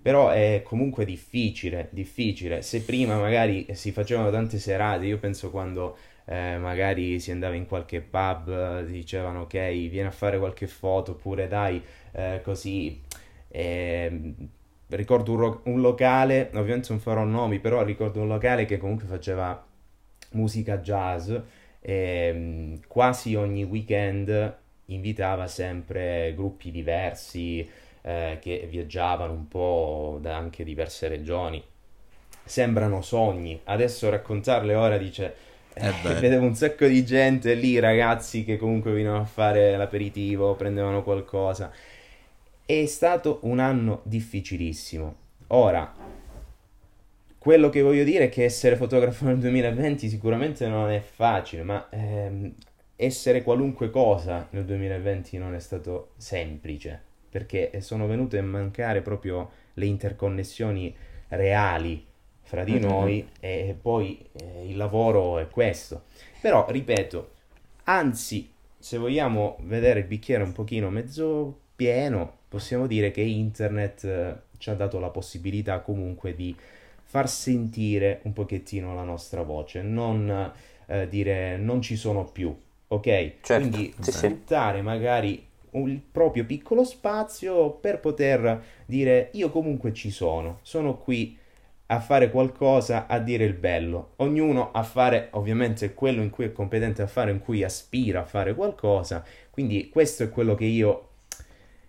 Però 0.00 0.30
è 0.30 0.62
comunque 0.64 1.04
difficile, 1.04 1.88
difficile. 1.92 2.62
Se 2.62 2.82
prima 2.82 3.18
magari 3.18 3.66
si 3.74 3.92
facevano 3.92 4.30
tante 4.30 4.58
serate, 4.58 5.06
io 5.06 5.18
penso 5.18 5.50
quando 5.50 5.96
eh, 6.24 6.56
magari 6.58 7.20
si 7.20 7.30
andava 7.30 7.54
in 7.54 7.66
qualche 7.66 8.00
pub, 8.00 8.48
eh, 8.48 8.86
dicevano 8.90 9.42
ok, 9.42 9.52
vieni 9.88 10.06
a 10.06 10.10
fare 10.10 10.38
qualche 10.38 10.66
foto, 10.66 11.12
oppure 11.12 11.48
dai, 11.48 11.82
eh, 12.12 12.40
così. 12.42 13.00
ehm, 13.48 14.34
ricordo 14.88 15.32
un, 15.32 15.38
ro- 15.38 15.60
un 15.64 15.80
locale, 15.80 16.50
ovviamente 16.54 16.88
non 16.90 17.00
farò 17.00 17.24
nomi, 17.24 17.58
però 17.60 17.82
ricordo 17.82 18.20
un 18.20 18.28
locale 18.28 18.64
che 18.64 18.78
comunque 18.78 19.06
faceva 19.06 19.62
musica 20.32 20.78
jazz 20.78 21.32
e 21.80 22.32
mm, 22.34 22.74
quasi 22.86 23.34
ogni 23.34 23.64
weekend 23.64 24.56
invitava 24.86 25.46
sempre 25.46 26.32
gruppi 26.34 26.70
diversi 26.70 27.68
eh, 28.02 28.38
che 28.40 28.66
viaggiavano 28.68 29.32
un 29.32 29.48
po' 29.48 30.18
da 30.20 30.36
anche 30.36 30.64
diverse 30.64 31.08
regioni. 31.08 31.62
Sembrano 32.44 33.02
sogni. 33.02 33.60
Adesso 33.64 34.08
raccontarle 34.10 34.74
ora 34.74 34.96
dice 34.96 35.34
eh, 35.74 35.92
vedevo 36.20 36.44
un 36.44 36.54
sacco 36.54 36.86
di 36.86 37.04
gente 37.04 37.54
lì, 37.54 37.78
ragazzi 37.78 38.44
che 38.44 38.56
comunque 38.56 38.90
venivano 38.90 39.20
a 39.20 39.24
fare 39.24 39.76
l'aperitivo, 39.76 40.54
prendevano 40.54 41.02
qualcosa. 41.02 41.70
È 42.64 42.86
stato 42.86 43.38
un 43.42 43.60
anno 43.60 44.00
difficilissimo. 44.04 45.14
Ora, 45.48 45.94
quello 47.38 47.70
che 47.70 47.80
voglio 47.80 48.04
dire 48.04 48.24
è 48.24 48.28
che 48.28 48.44
essere 48.44 48.76
fotografo 48.76 49.24
nel 49.24 49.38
2020 49.38 50.08
sicuramente 50.08 50.66
non 50.68 50.90
è 50.90 51.00
facile, 51.00 51.62
ma 51.62 51.88
ehm, 51.90 52.52
essere 52.96 53.42
qualunque 53.42 53.90
cosa 53.90 54.48
nel 54.50 54.64
2020 54.64 55.38
non 55.38 55.54
è 55.54 55.60
stato 55.60 56.10
semplice, 56.16 57.02
perché 57.38 57.80
sono 57.80 58.06
venute 58.06 58.38
a 58.38 58.42
mancare 58.42 59.00
proprio 59.00 59.50
le 59.74 59.86
interconnessioni 59.86 60.94
reali 61.28 62.04
fra 62.42 62.64
di 62.64 62.72
Mhm. 62.72 62.80
noi 62.80 63.28
e 63.38 63.76
poi 63.80 64.26
eh, 64.32 64.66
il 64.68 64.76
lavoro 64.76 65.38
è 65.38 65.48
questo. 65.48 66.04
Però, 66.40 66.66
ripeto, 66.68 67.30
anzi, 67.84 68.50
se 68.78 68.98
vogliamo 68.98 69.56
vedere 69.60 70.00
il 70.00 70.06
bicchiere 70.06 70.42
un 70.42 70.52
pochino 70.52 70.90
mezzo 70.90 71.58
pieno, 71.76 72.38
possiamo 72.48 72.86
dire 72.86 73.10
che 73.10 73.20
internet 73.20 74.04
eh, 74.04 74.36
ci 74.58 74.70
ha 74.70 74.74
dato 74.74 74.98
la 74.98 75.10
possibilità 75.10 75.80
comunque 75.80 76.34
di 76.34 76.54
far 77.04 77.28
sentire 77.28 78.20
un 78.24 78.32
pochettino 78.32 78.94
la 78.94 79.04
nostra 79.04 79.42
voce, 79.42 79.82
non 79.82 80.52
eh, 80.86 81.08
dire 81.08 81.56
non 81.56 81.80
ci 81.82 81.96
sono 81.96 82.24
più, 82.24 82.54
ok? 82.88 83.32
Certo, 83.40 83.50
Quindi 83.52 83.94
sì, 83.98 84.12
sì. 84.12 84.28
sfruttare 84.28 84.82
magari 84.82 85.47
il 85.72 86.00
proprio 86.00 86.44
piccolo 86.44 86.84
spazio 86.84 87.70
per 87.70 88.00
poter 88.00 88.62
dire 88.86 89.30
io 89.32 89.50
comunque 89.50 89.92
ci 89.92 90.10
sono, 90.10 90.58
sono 90.62 90.96
qui 90.96 91.36
a 91.90 92.00
fare 92.00 92.30
qualcosa, 92.30 93.06
a 93.06 93.18
dire 93.18 93.44
il 93.44 93.54
bello. 93.54 94.10
Ognuno 94.16 94.72
a 94.72 94.82
fare 94.82 95.28
ovviamente 95.32 95.94
quello 95.94 96.22
in 96.22 96.30
cui 96.30 96.44
è 96.44 96.52
competente 96.52 97.02
a 97.02 97.06
fare, 97.06 97.30
in 97.30 97.40
cui 97.40 97.64
aspira 97.64 98.20
a 98.20 98.24
fare 98.24 98.54
qualcosa. 98.54 99.24
Quindi 99.50 99.88
questo 99.88 100.22
è 100.22 100.28
quello 100.28 100.54
che 100.54 100.66
io 100.66 101.08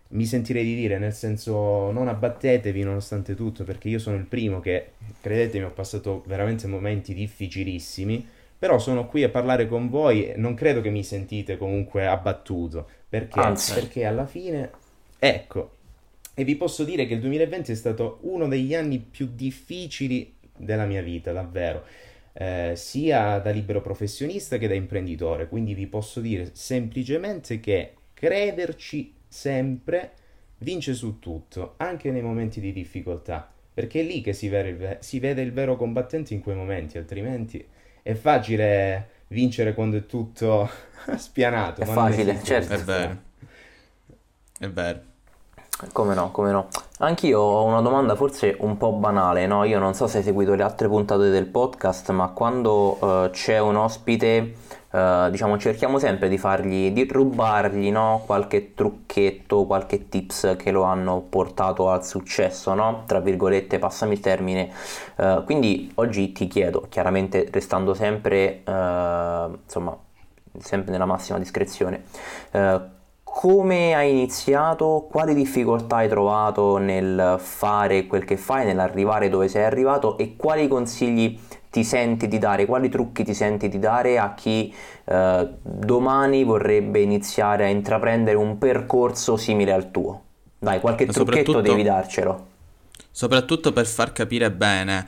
mi 0.09 0.25
sentirei 0.25 0.63
di 0.63 0.73
dire, 0.73 0.97
nel 0.97 1.13
senso 1.13 1.91
non 1.91 2.07
abbattetevi 2.07 2.81
nonostante 2.81 3.35
tutto, 3.35 3.63
perché 3.63 3.89
io 3.89 3.99
sono 3.99 4.15
il 4.15 4.25
primo 4.25 4.59
che, 4.59 4.91
credetemi, 5.21 5.65
ho 5.65 5.71
passato 5.71 6.23
veramente 6.25 6.65
momenti 6.67 7.13
difficilissimi, 7.13 8.25
però 8.57 8.79
sono 8.79 9.05
qui 9.07 9.23
a 9.23 9.29
parlare 9.29 9.67
con 9.67 9.89
voi 9.89 10.29
e 10.29 10.37
non 10.37 10.53
credo 10.53 10.81
che 10.81 10.89
mi 10.89 11.03
sentite 11.03 11.57
comunque 11.57 12.07
abbattuto, 12.07 12.89
perché, 13.09 13.39
Anzi. 13.39 13.73
perché 13.73 14.05
alla 14.05 14.27
fine, 14.27 14.69
ecco, 15.17 15.77
e 16.35 16.43
vi 16.43 16.55
posso 16.55 16.83
dire 16.83 17.05
che 17.07 17.15
il 17.15 17.19
2020 17.19 17.71
è 17.71 17.75
stato 17.75 18.19
uno 18.21 18.47
degli 18.47 18.75
anni 18.75 18.99
più 18.99 19.29
difficili 19.33 20.35
della 20.55 20.85
mia 20.85 21.01
vita, 21.01 21.31
davvero, 21.33 21.83
eh, 22.33 22.73
sia 22.75 23.39
da 23.39 23.49
libero 23.49 23.81
professionista 23.81 24.57
che 24.57 24.67
da 24.67 24.75
imprenditore, 24.75 25.49
quindi 25.49 25.73
vi 25.73 25.87
posso 25.87 26.21
dire 26.21 26.51
semplicemente 26.53 27.59
che 27.59 27.93
crederci 28.13 29.15
sempre 29.27 30.11
vince 30.59 30.93
su 30.93 31.19
tutto, 31.19 31.73
anche 31.77 32.11
nei 32.11 32.21
momenti 32.21 32.59
di 32.59 32.71
difficoltà, 32.71 33.51
perché 33.73 34.01
è 34.01 34.03
lì 34.03 34.21
che 34.21 34.33
si 34.33 34.49
vede 34.49 34.69
il, 34.69 34.77
ve- 34.77 34.97
si 35.01 35.19
vede 35.19 35.41
il 35.41 35.51
vero 35.51 35.75
combattente 35.75 36.33
in 36.33 36.41
quei 36.41 36.55
momenti, 36.55 36.97
altrimenti 36.97 37.65
è 38.01 38.13
facile 38.13 39.17
vincere 39.29 39.73
quando 39.73 39.97
è 39.97 40.05
tutto 40.05 40.69
spianato. 41.17 41.81
È 41.81 41.85
facile, 41.85 42.31
esiste 42.33 42.45
certo. 42.45 42.73
È 42.73 42.83
vero. 42.83 43.17
È 44.59 44.69
vero. 44.69 44.99
Come 45.93 46.13
no, 46.13 46.31
come 46.31 46.51
no. 46.51 46.67
Anch'io 46.97 47.39
ho 47.39 47.63
una 47.63 47.79
domanda 47.79 48.15
forse 48.15 48.57
un 48.59 48.75
po' 48.75 48.91
banale, 48.91 49.47
no? 49.47 49.63
Io 49.63 49.79
non 49.79 49.93
so 49.93 50.07
se 50.07 50.17
hai 50.17 50.23
seguito 50.23 50.53
le 50.53 50.63
altre 50.63 50.89
puntate 50.89 51.29
del 51.29 51.45
podcast, 51.45 52.09
ma 52.11 52.27
quando 52.29 52.99
eh, 53.01 53.29
c'è 53.31 53.59
un 53.59 53.77
ospite, 53.77 54.55
eh, 54.91 55.27
diciamo, 55.31 55.57
cerchiamo 55.57 55.99
sempre 55.99 56.29
di 56.29 56.37
fargli, 56.37 56.91
di 56.91 57.05
rubargli, 57.05 57.91
no? 57.91 58.23
Qualche 58.25 58.73
trucchetto, 58.73 59.65
qualche 59.65 60.09
tips 60.09 60.55
che 60.57 60.71
lo 60.71 60.83
hanno 60.83 61.21
portato 61.21 61.89
al 61.89 62.05
successo, 62.05 62.73
no? 62.73 63.03
Tra 63.05 63.19
virgolette, 63.19 63.79
passami 63.79 64.13
il 64.13 64.19
termine. 64.19 64.71
Eh, 65.15 65.41
quindi 65.45 65.91
oggi 65.95 66.31
ti 66.31 66.47
chiedo, 66.47 66.87
chiaramente 66.89 67.47
restando 67.51 67.93
sempre, 67.93 68.63
eh, 68.63 69.47
insomma, 69.63 69.97
sempre 70.57 70.91
nella 70.91 71.05
massima 71.05 71.37
discrezione, 71.37 72.03
come 73.31 73.93
hai 73.93 74.11
iniziato? 74.11 75.07
Quali 75.09 75.33
difficoltà 75.33 75.97
hai 75.97 76.09
trovato 76.09 76.77
nel 76.77 77.37
fare 77.39 78.07
quel 78.07 78.25
che 78.25 78.37
fai, 78.37 78.65
nell'arrivare 78.65 79.29
dove 79.29 79.47
sei 79.47 79.63
arrivato 79.63 80.17
e 80.17 80.35
quali 80.35 80.67
consigli 80.67 81.39
ti 81.69 81.83
senti 81.83 82.27
di 82.27 82.39
dare, 82.39 82.65
quali 82.65 82.89
trucchi 82.89 83.23
ti 83.23 83.33
senti 83.33 83.69
di 83.69 83.79
dare 83.79 84.17
a 84.17 84.33
chi 84.33 84.73
eh, 85.05 85.47
domani 85.61 86.43
vorrebbe 86.43 86.99
iniziare 86.99 87.65
a 87.65 87.67
intraprendere 87.67 88.35
un 88.35 88.57
percorso 88.57 89.37
simile 89.37 89.71
al 89.71 89.91
tuo? 89.91 90.23
Dai, 90.57 90.79
qualche 90.79 91.05
trucchetto 91.05 91.61
devi 91.61 91.83
darcelo. 91.83 92.47
Soprattutto 93.11 93.71
per 93.71 93.85
far 93.85 94.11
capire 94.11 94.51
bene, 94.51 95.07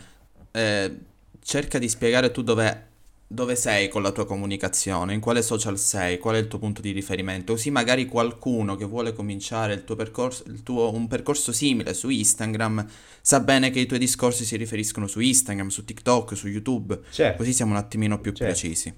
eh, 0.51 0.97
cerca 1.43 1.79
di 1.79 1.89
spiegare 1.89 2.31
tu 2.31 2.43
dove, 2.43 2.87
dove 3.33 3.55
sei 3.55 3.87
con 3.87 4.01
la 4.01 4.11
tua 4.11 4.25
comunicazione, 4.25 5.13
in 5.13 5.19
quale 5.21 5.41
social 5.41 5.77
sei, 5.79 6.17
qual 6.17 6.35
è 6.35 6.37
il 6.39 6.47
tuo 6.47 6.59
punto 6.59 6.81
di 6.81 6.91
riferimento, 6.91 7.53
così 7.53 7.71
magari 7.71 8.05
qualcuno 8.05 8.75
che 8.75 8.85
vuole 8.85 9.13
cominciare 9.13 9.73
il 9.73 9.83
tuo 9.85 9.95
percorso, 9.95 10.43
il 10.47 10.63
tuo- 10.63 10.91
un 10.93 11.07
percorso 11.07 11.51
simile 11.51 11.93
su 11.93 12.09
Instagram 12.09 12.85
sa 13.21 13.39
bene 13.39 13.69
che 13.69 13.79
i 13.79 13.85
tuoi 13.85 13.99
discorsi 13.99 14.43
si 14.43 14.57
riferiscono 14.57 15.07
su 15.07 15.19
Instagram, 15.21 15.69
su 15.69 15.85
TikTok, 15.85 16.35
su 16.35 16.47
YouTube, 16.47 16.99
Certo. 17.09 17.37
così 17.37 17.53
siamo 17.53 17.71
un 17.71 17.77
attimino 17.77 18.19
più 18.19 18.31
Certo. 18.33 18.43
precisi. 18.53 18.93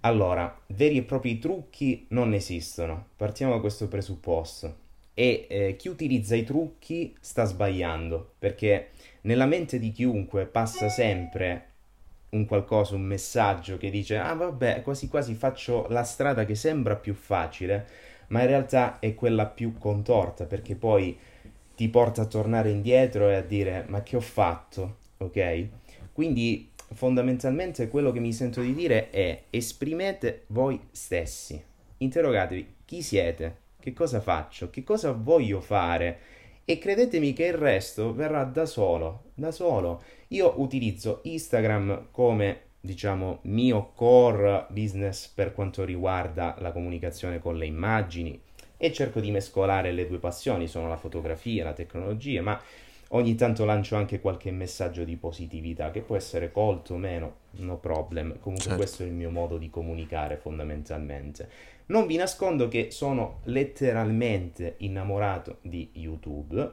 Allora, 0.00 0.60
veri 0.68 0.98
e 0.98 1.02
propri 1.02 1.38
trucchi 1.38 2.06
non 2.10 2.32
esistono. 2.32 3.08
Partiamo 3.16 3.54
da 3.54 3.60
questo 3.60 3.88
presupposto. 3.88 4.86
e 5.18 5.46
eh, 5.50 5.74
chi 5.76 5.88
utilizza 5.88 6.36
i 6.36 6.44
trucchi 6.44 7.12
sta 7.20 7.42
sbagliando, 7.44 8.34
perché 8.38 8.90
nella 9.22 9.46
mente 9.46 9.80
di 9.80 9.90
chiunque 9.90 10.46
passa 10.46 10.88
sempre 10.88 11.70
un 12.30 12.46
qualcosa, 12.46 12.94
un 12.94 13.02
messaggio 13.02 13.76
che 13.76 13.90
dice 13.90 14.18
ah 14.18 14.34
vabbè, 14.34 14.82
quasi 14.82 15.08
quasi 15.08 15.34
faccio 15.34 15.86
la 15.88 16.02
strada 16.04 16.44
che 16.44 16.54
sembra 16.54 16.96
più 16.96 17.14
facile, 17.14 17.86
ma 18.28 18.40
in 18.40 18.46
realtà 18.48 18.98
è 18.98 19.14
quella 19.14 19.46
più 19.46 19.78
contorta, 19.78 20.44
perché 20.44 20.74
poi 20.74 21.18
ti 21.74 21.88
porta 21.88 22.22
a 22.22 22.26
tornare 22.26 22.70
indietro 22.70 23.28
e 23.28 23.36
a 23.36 23.42
dire 23.42 23.84
ma 23.88 24.02
che 24.02 24.16
ho 24.16 24.20
fatto, 24.20 24.96
ok? 25.18 25.66
Quindi 26.12 26.70
fondamentalmente 26.92 27.88
quello 27.88 28.12
che 28.12 28.20
mi 28.20 28.32
sento 28.32 28.60
di 28.60 28.74
dire 28.74 29.10
è 29.10 29.42
esprimete 29.50 30.44
voi 30.48 30.80
stessi, 30.90 31.62
interrogatevi 31.98 32.74
chi 32.84 33.02
siete, 33.02 33.56
che 33.78 33.92
cosa 33.92 34.20
faccio, 34.20 34.70
che 34.70 34.82
cosa 34.82 35.12
voglio 35.12 35.60
fare 35.60 36.18
e 36.70 36.76
credetemi 36.76 37.32
che 37.32 37.46
il 37.46 37.54
resto 37.54 38.12
verrà 38.12 38.44
da 38.44 38.66
solo, 38.66 39.30
da 39.32 39.50
solo. 39.50 40.02
Io 40.28 40.52
utilizzo 40.60 41.20
Instagram 41.22 42.08
come 42.10 42.64
diciamo 42.78 43.38
mio 43.44 43.92
core 43.94 44.66
business 44.68 45.28
per 45.28 45.54
quanto 45.54 45.86
riguarda 45.86 46.56
la 46.58 46.70
comunicazione 46.70 47.38
con 47.38 47.56
le 47.56 47.64
immagini 47.64 48.38
e 48.76 48.92
cerco 48.92 49.20
di 49.20 49.30
mescolare 49.30 49.92
le 49.92 50.06
due 50.06 50.18
passioni, 50.18 50.68
sono 50.68 50.88
la 50.88 50.98
fotografia, 50.98 51.64
la 51.64 51.72
tecnologia, 51.72 52.42
ma 52.42 52.60
ogni 53.08 53.34
tanto 53.34 53.64
lancio 53.64 53.96
anche 53.96 54.20
qualche 54.20 54.50
messaggio 54.50 55.04
di 55.04 55.16
positività 55.16 55.90
che 55.90 56.02
può 56.02 56.16
essere 56.16 56.52
colto 56.52 56.92
o 56.92 56.98
meno, 56.98 57.36
no 57.52 57.78
problem. 57.78 58.38
Comunque 58.40 58.68
certo. 58.68 58.76
questo 58.76 59.04
è 59.04 59.06
il 59.06 59.12
mio 59.12 59.30
modo 59.30 59.56
di 59.56 59.70
comunicare 59.70 60.36
fondamentalmente. 60.36 61.48
Non 61.88 62.06
vi 62.06 62.16
nascondo 62.16 62.68
che 62.68 62.90
sono 62.90 63.40
letteralmente 63.44 64.74
innamorato 64.78 65.56
di 65.62 65.88
YouTube, 65.94 66.70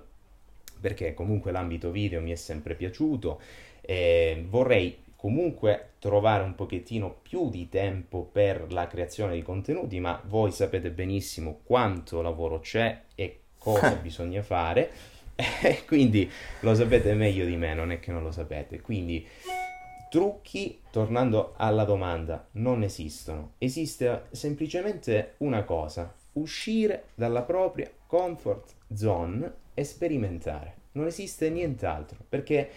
perché 0.81 1.13
comunque 1.13 1.53
l'ambito 1.53 1.89
video 1.89 2.21
mi 2.21 2.31
è 2.31 2.35
sempre 2.35 2.75
piaciuto 2.75 3.39
e 3.79 4.45
vorrei 4.49 5.03
comunque 5.15 5.91
trovare 5.99 6.43
un 6.43 6.53
pochettino 6.53 7.19
più 7.21 7.49
di 7.49 7.69
tempo 7.69 8.23
per 8.29 8.73
la 8.73 8.87
creazione 8.87 9.35
di 9.35 9.41
contenuti, 9.41 10.01
ma 10.01 10.21
voi 10.25 10.51
sapete 10.51 10.91
benissimo 10.91 11.61
quanto 11.63 12.21
lavoro 12.21 12.59
c'è 12.59 13.03
e 13.15 13.39
cosa 13.57 13.95
bisogna 14.01 14.43
fare, 14.43 14.91
quindi 15.87 16.29
lo 16.59 16.75
sapete 16.75 17.13
meglio 17.13 17.45
di 17.45 17.55
me, 17.55 17.73
non 17.73 17.93
è 17.93 17.99
che 18.01 18.11
non 18.11 18.21
lo 18.21 18.31
sapete. 18.31 18.81
Quindi 18.81 19.25
Trucchi, 20.15 20.79
tornando 20.91 21.55
alla 21.57 21.83
domanda, 21.83 22.47
non 22.51 22.83
esistono. 22.83 23.55
Esiste 23.57 24.27
semplicemente 24.31 25.33
una 25.39 25.65
cosa, 25.65 26.15
uscire 26.35 27.07
dalla 27.15 27.41
propria 27.41 27.91
comfort 28.07 28.75
zone 28.93 29.51
e 29.73 29.83
sperimentare. 29.83 30.75
Non 30.93 31.07
esiste 31.07 31.49
nient'altro, 31.49 32.19
perché 32.29 32.69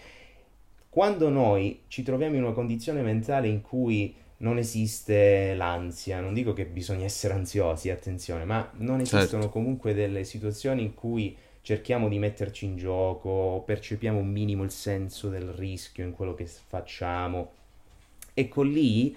quando 0.89 1.29
noi 1.29 1.83
ci 1.87 2.03
troviamo 2.03 2.35
in 2.35 2.43
una 2.43 2.51
condizione 2.51 3.01
mentale 3.01 3.47
in 3.47 3.61
cui 3.61 4.13
non 4.39 4.57
esiste 4.57 5.53
l'ansia, 5.55 6.19
non 6.19 6.33
dico 6.33 6.51
che 6.51 6.65
bisogna 6.65 7.05
essere 7.05 7.35
ansiosi, 7.35 7.89
attenzione, 7.89 8.43
ma 8.43 8.69
non 8.79 8.99
esistono 8.99 9.43
certo. 9.43 9.49
comunque 9.49 9.93
delle 9.93 10.25
situazioni 10.25 10.81
in 10.81 10.93
cui 10.93 11.37
cerchiamo 11.61 12.07
di 12.07 12.19
metterci 12.19 12.65
in 12.65 12.77
gioco, 12.77 13.63
percepiamo 13.65 14.19
un 14.19 14.29
minimo 14.29 14.63
il 14.63 14.71
senso 14.71 15.29
del 15.29 15.47
rischio 15.47 16.03
in 16.03 16.11
quello 16.11 16.33
che 16.33 16.45
facciamo. 16.45 17.51
Ecco 18.33 18.61
lì 18.61 19.15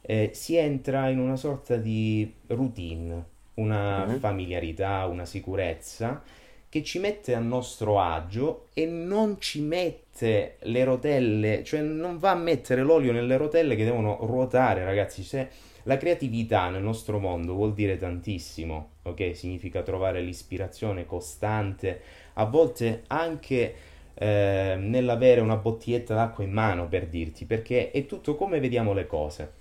eh, 0.00 0.30
si 0.34 0.56
entra 0.56 1.08
in 1.08 1.18
una 1.18 1.36
sorta 1.36 1.76
di 1.76 2.32
routine, 2.48 3.24
una 3.54 4.06
mm-hmm. 4.06 4.18
familiarità, 4.18 5.06
una 5.06 5.24
sicurezza 5.24 6.22
che 6.68 6.82
ci 6.82 6.98
mette 6.98 7.34
a 7.34 7.38
nostro 7.38 8.00
agio 8.00 8.66
e 8.74 8.84
non 8.84 9.36
ci 9.38 9.60
mette 9.60 10.56
le 10.62 10.82
rotelle, 10.82 11.62
cioè 11.62 11.80
non 11.80 12.18
va 12.18 12.32
a 12.32 12.34
mettere 12.34 12.82
l'olio 12.82 13.12
nelle 13.12 13.36
rotelle 13.36 13.76
che 13.76 13.84
devono 13.84 14.18
ruotare, 14.22 14.84
ragazzi. 14.84 15.22
Se 15.22 15.48
la 15.84 15.96
creatività 15.96 16.68
nel 16.68 16.82
nostro 16.82 17.18
mondo 17.18 17.54
vuol 17.54 17.72
dire 17.72 17.96
tantissimo, 17.96 18.90
ok? 19.02 19.34
Significa 19.34 19.82
trovare 19.82 20.20
l'ispirazione 20.20 21.06
costante, 21.06 22.00
a 22.34 22.44
volte 22.44 23.04
anche 23.06 23.74
eh, 24.14 24.76
nell'avere 24.78 25.40
una 25.40 25.56
bottiglietta 25.56 26.14
d'acqua 26.14 26.44
in 26.44 26.52
mano 26.52 26.88
per 26.88 27.06
dirti, 27.06 27.44
perché 27.44 27.90
è 27.90 28.06
tutto 28.06 28.34
come 28.34 28.60
vediamo 28.60 28.92
le 28.92 29.06
cose. 29.06 29.52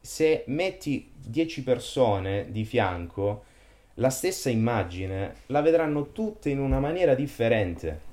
Se 0.00 0.44
metti 0.46 1.12
10 1.14 1.62
persone 1.62 2.46
di 2.50 2.64
fianco, 2.64 3.44
la 3.94 4.10
stessa 4.10 4.48
immagine 4.48 5.34
la 5.46 5.60
vedranno 5.60 6.12
tutte 6.12 6.48
in 6.48 6.58
una 6.58 6.80
maniera 6.80 7.14
differente. 7.14 8.08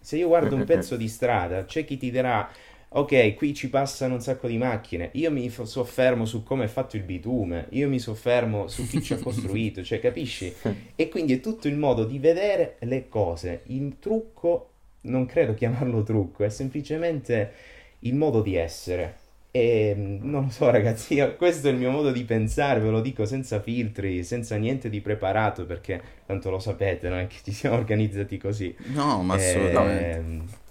Se 0.00 0.16
io 0.16 0.28
guardo 0.28 0.54
un 0.54 0.64
pezzo 0.64 0.96
di 0.96 1.08
strada, 1.08 1.64
c'è 1.64 1.84
chi 1.84 1.96
ti 1.96 2.10
dirà 2.12 2.48
ok, 2.88 3.34
qui 3.34 3.52
ci 3.52 3.68
passano 3.68 4.14
un 4.14 4.20
sacco 4.20 4.46
di 4.46 4.56
macchine, 4.56 5.10
io 5.12 5.30
mi 5.30 5.50
soffermo 5.50 6.24
su 6.24 6.42
come 6.42 6.64
è 6.64 6.68
fatto 6.68 6.96
il 6.96 7.02
bitume, 7.02 7.66
io 7.70 7.88
mi 7.88 7.98
soffermo 7.98 8.68
su 8.68 8.86
chi 8.86 9.02
ci 9.02 9.12
ha 9.12 9.18
costruito, 9.20 9.82
cioè 9.82 10.00
capisci? 10.00 10.54
E 10.94 11.08
quindi 11.08 11.34
è 11.34 11.40
tutto 11.40 11.68
il 11.68 11.76
modo 11.76 12.04
di 12.04 12.18
vedere 12.18 12.76
le 12.80 13.08
cose. 13.08 13.62
Il 13.66 13.96
trucco, 13.98 14.70
non 15.02 15.26
credo 15.26 15.54
chiamarlo 15.54 16.02
trucco, 16.02 16.44
è 16.44 16.48
semplicemente 16.48 17.52
il 18.00 18.14
modo 18.14 18.40
di 18.40 18.54
essere. 18.54 19.24
E 19.50 19.94
non 19.96 20.44
lo 20.44 20.50
so, 20.50 20.68
ragazzi, 20.70 21.14
io, 21.14 21.34
questo 21.36 21.68
è 21.68 21.70
il 21.70 21.78
mio 21.78 21.90
modo 21.90 22.12
di 22.12 22.24
pensare, 22.24 22.78
ve 22.78 22.90
lo 22.90 23.00
dico 23.00 23.24
senza 23.24 23.58
filtri, 23.60 24.22
senza 24.22 24.56
niente 24.56 24.90
di 24.90 25.00
preparato, 25.00 25.64
perché 25.64 26.00
tanto 26.26 26.50
lo 26.50 26.58
sapete, 26.58 27.08
non 27.08 27.20
è 27.20 27.26
che 27.26 27.36
ci 27.42 27.52
siamo 27.52 27.76
organizzati 27.76 28.36
così. 28.36 28.74
No, 28.88 29.22
ma 29.22 29.34
assolutamente. 29.34 30.18
Eh, 30.18 30.64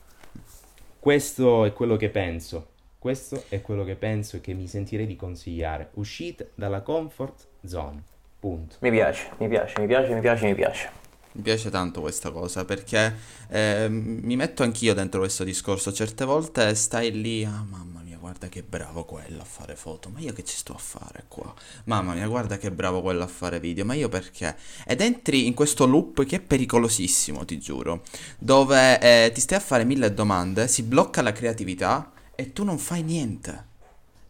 questo 1.06 1.66
è 1.66 1.72
quello 1.72 1.98
che 1.98 2.10
penso. 2.10 2.70
Questo 2.98 3.44
è 3.50 3.62
quello 3.62 3.84
che 3.84 3.94
penso 3.94 4.38
e 4.38 4.42
che 4.42 4.56
mi 4.56 4.66
sentirei 4.66 5.06
di 5.06 5.16
consigliare. 5.16 5.90
Uscite 5.94 6.50
dalla 6.56 6.82
comfort 6.82 7.46
zone. 7.64 8.02
Punto. 8.40 8.78
Mi 8.80 8.90
piace, 8.90 9.30
mi 9.38 9.48
piace, 9.48 9.80
mi 9.80 9.86
piace, 9.86 10.16
mi 10.16 10.20
piace, 10.20 10.46
mi 10.48 10.56
piace. 10.56 10.90
Mi 11.34 11.44
piace 11.44 11.70
tanto 11.70 12.02
questa 12.02 12.32
cosa 12.32 12.66
perché 12.66 13.14
eh, 13.50 13.86
mi 13.88 14.36
metto 14.36 14.64
anch'io 14.64 14.96
dentro 14.96 15.20
questo 15.20 15.44
discorso. 15.44 15.94
Certe 15.94 16.26
volte 16.26 16.74
stai 16.74 17.12
lì, 17.12 17.46
ah 17.46 17.64
mamma 17.70 17.95
guarda 18.26 18.50
che 18.50 18.64
bravo 18.64 19.06
quello 19.06 19.44
a 19.44 19.46
fare 19.46 19.76
foto, 19.76 20.10
ma 20.10 20.20
io 20.20 20.34
che 20.34 20.44
ci 20.44 20.56
sto 20.56 20.74
a 20.74 20.80
fare 20.80 21.26
qua? 21.28 21.54
Mamma 21.84 22.16
mia, 22.16 22.26
guarda 22.26 22.58
che 22.58 22.72
bravo 22.72 23.04
quello 23.04 23.22
a 23.22 23.28
fare 23.28 23.60
video, 23.60 23.86
ma 23.86 23.94
io 23.94 24.10
perché? 24.10 24.58
Ed 24.84 25.02
entri 25.02 25.46
in 25.46 25.54
questo 25.54 25.86
loop 25.86 26.26
che 26.26 26.38
è 26.38 26.40
pericolosissimo, 26.40 27.46
ti 27.46 27.60
giuro, 27.60 28.02
dove 28.40 29.00
eh, 29.00 29.32
ti 29.32 29.40
stai 29.40 29.60
a 29.60 29.62
fare 29.62 29.84
mille 29.84 30.12
domande, 30.12 30.68
si 30.68 30.82
blocca 30.82 31.22
la 31.22 31.34
creatività 31.34 32.12
e 32.34 32.52
tu 32.52 32.64
non 32.64 32.80
fai 32.80 33.04
niente. 33.04 33.74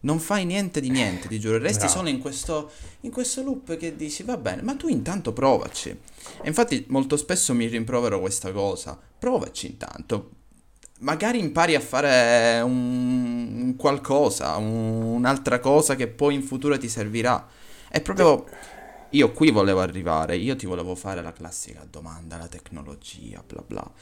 Non 0.00 0.18
fai 0.18 0.44
niente 0.44 0.82
di 0.82 0.90
niente, 0.90 1.26
ti 1.26 1.40
giuro, 1.40 1.56
resti 1.56 1.86
Bravo. 1.86 1.92
solo 1.94 2.08
in 2.10 2.18
questo, 2.18 2.70
in 3.00 3.10
questo 3.10 3.42
loop 3.42 3.78
che 3.78 3.96
dici 3.96 4.22
va 4.24 4.36
bene, 4.36 4.60
ma 4.60 4.76
tu 4.76 4.88
intanto 4.88 5.32
provaci. 5.32 5.88
E 5.88 6.46
infatti 6.46 6.84
molto 6.88 7.16
spesso 7.16 7.54
mi 7.54 7.64
rimprovero 7.64 8.20
questa 8.20 8.52
cosa, 8.52 9.00
provaci 9.18 9.68
intanto, 9.68 10.30
magari 11.00 11.38
impari 11.38 11.74
a 11.74 11.80
fare 11.80 12.60
un, 12.60 13.74
qualcosa, 13.76 14.56
un, 14.56 15.02
un'altra 15.02 15.60
cosa 15.60 15.96
che 15.96 16.08
poi 16.08 16.34
in 16.34 16.42
futuro 16.42 16.78
ti 16.78 16.88
servirà. 16.88 17.46
È 17.88 18.00
proprio 18.00 18.46
io 19.10 19.32
qui 19.32 19.50
volevo 19.50 19.80
arrivare, 19.80 20.36
io 20.36 20.56
ti 20.56 20.66
volevo 20.66 20.94
fare 20.94 21.22
la 21.22 21.32
classica 21.32 21.86
domanda, 21.88 22.36
la 22.36 22.48
tecnologia, 22.48 23.42
bla 23.46 23.62
bla. 23.66 23.92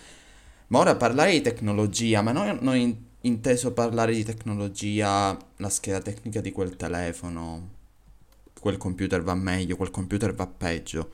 Ma 0.69 0.79
ora 0.79 0.97
parlare 0.97 1.33
di 1.33 1.41
tecnologia, 1.41 2.23
ma 2.23 2.33
non 2.33 2.67
ho 2.67 2.97
inteso 3.21 3.73
parlare 3.73 4.15
di 4.15 4.25
tecnologia, 4.25 5.37
la 5.57 5.69
scheda 5.69 6.01
tecnica 6.01 6.41
di 6.41 6.53
quel 6.53 6.77
telefono, 6.77 7.71
quel 8.59 8.77
computer 8.77 9.23
va 9.23 9.35
meglio, 9.35 9.77
quel 9.77 9.91
computer 9.91 10.35
va 10.35 10.47
peggio. 10.47 11.11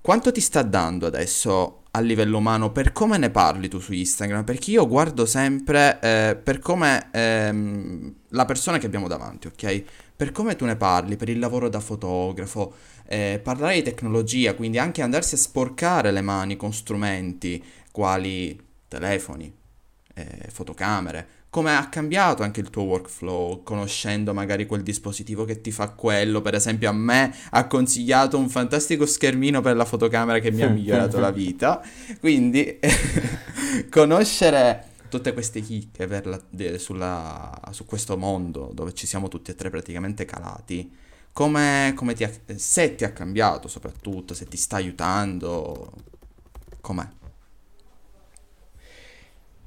Quanto 0.00 0.32
ti 0.32 0.40
sta 0.40 0.62
dando 0.62 1.06
adesso 1.06 1.81
a 1.94 2.00
livello 2.00 2.38
umano 2.38 2.72
per 2.72 2.92
come 2.92 3.18
ne 3.18 3.30
parli 3.30 3.68
tu 3.68 3.78
su 3.78 3.92
Instagram, 3.92 4.44
perché 4.44 4.70
io 4.70 4.86
guardo 4.88 5.26
sempre 5.26 6.00
eh, 6.00 6.36
per 6.42 6.58
come 6.58 7.08
ehm, 7.12 8.14
la 8.30 8.44
persona 8.46 8.78
che 8.78 8.86
abbiamo 8.86 9.08
davanti, 9.08 9.48
ok? 9.48 9.84
Per 10.16 10.32
come 10.32 10.56
tu 10.56 10.64
ne 10.64 10.76
parli, 10.76 11.16
per 11.16 11.28
il 11.28 11.38
lavoro 11.38 11.68
da 11.68 11.80
fotografo, 11.80 12.74
eh, 13.06 13.40
parlare 13.42 13.74
di 13.74 13.82
tecnologia, 13.82 14.54
quindi 14.54 14.78
anche 14.78 15.02
andarsi 15.02 15.34
a 15.34 15.38
sporcare 15.38 16.12
le 16.12 16.22
mani 16.22 16.56
con 16.56 16.72
strumenti 16.72 17.62
quali 17.90 18.58
telefoni, 18.88 19.52
eh, 20.14 20.48
fotocamere, 20.50 21.26
come 21.52 21.76
ha 21.76 21.86
cambiato 21.90 22.42
anche 22.42 22.60
il 22.60 22.70
tuo 22.70 22.84
workflow, 22.84 23.62
conoscendo 23.62 24.32
magari 24.32 24.64
quel 24.64 24.82
dispositivo 24.82 25.44
che 25.44 25.60
ti 25.60 25.70
fa 25.70 25.90
quello. 25.90 26.40
Per 26.40 26.54
esempio, 26.54 26.88
a 26.88 26.94
me 26.94 27.30
ha 27.50 27.66
consigliato 27.66 28.38
un 28.38 28.48
fantastico 28.48 29.04
schermino 29.04 29.60
per 29.60 29.76
la 29.76 29.84
fotocamera 29.84 30.38
che 30.38 30.50
mi 30.50 30.62
ha 30.62 30.68
migliorato 30.72 31.20
la 31.20 31.30
vita. 31.30 31.82
Quindi, 32.20 32.78
conoscere 33.90 34.92
tutte 35.10 35.34
queste 35.34 35.60
chicche 35.60 36.06
la, 36.24 36.40
de, 36.48 36.78
sulla, 36.78 37.60
su 37.72 37.84
questo 37.84 38.16
mondo 38.16 38.70
dove 38.72 38.94
ci 38.94 39.06
siamo 39.06 39.28
tutti 39.28 39.50
e 39.50 39.54
tre 39.54 39.68
praticamente 39.68 40.24
calati. 40.24 40.90
Come, 41.34 41.92
come 41.94 42.14
ti 42.14 42.24
ha, 42.24 42.30
se 42.56 42.94
ti 42.94 43.04
ha 43.04 43.12
cambiato 43.12 43.68
soprattutto, 43.68 44.32
se 44.32 44.46
ti 44.46 44.56
sta 44.56 44.76
aiutando, 44.76 45.92
com'è? 46.80 47.06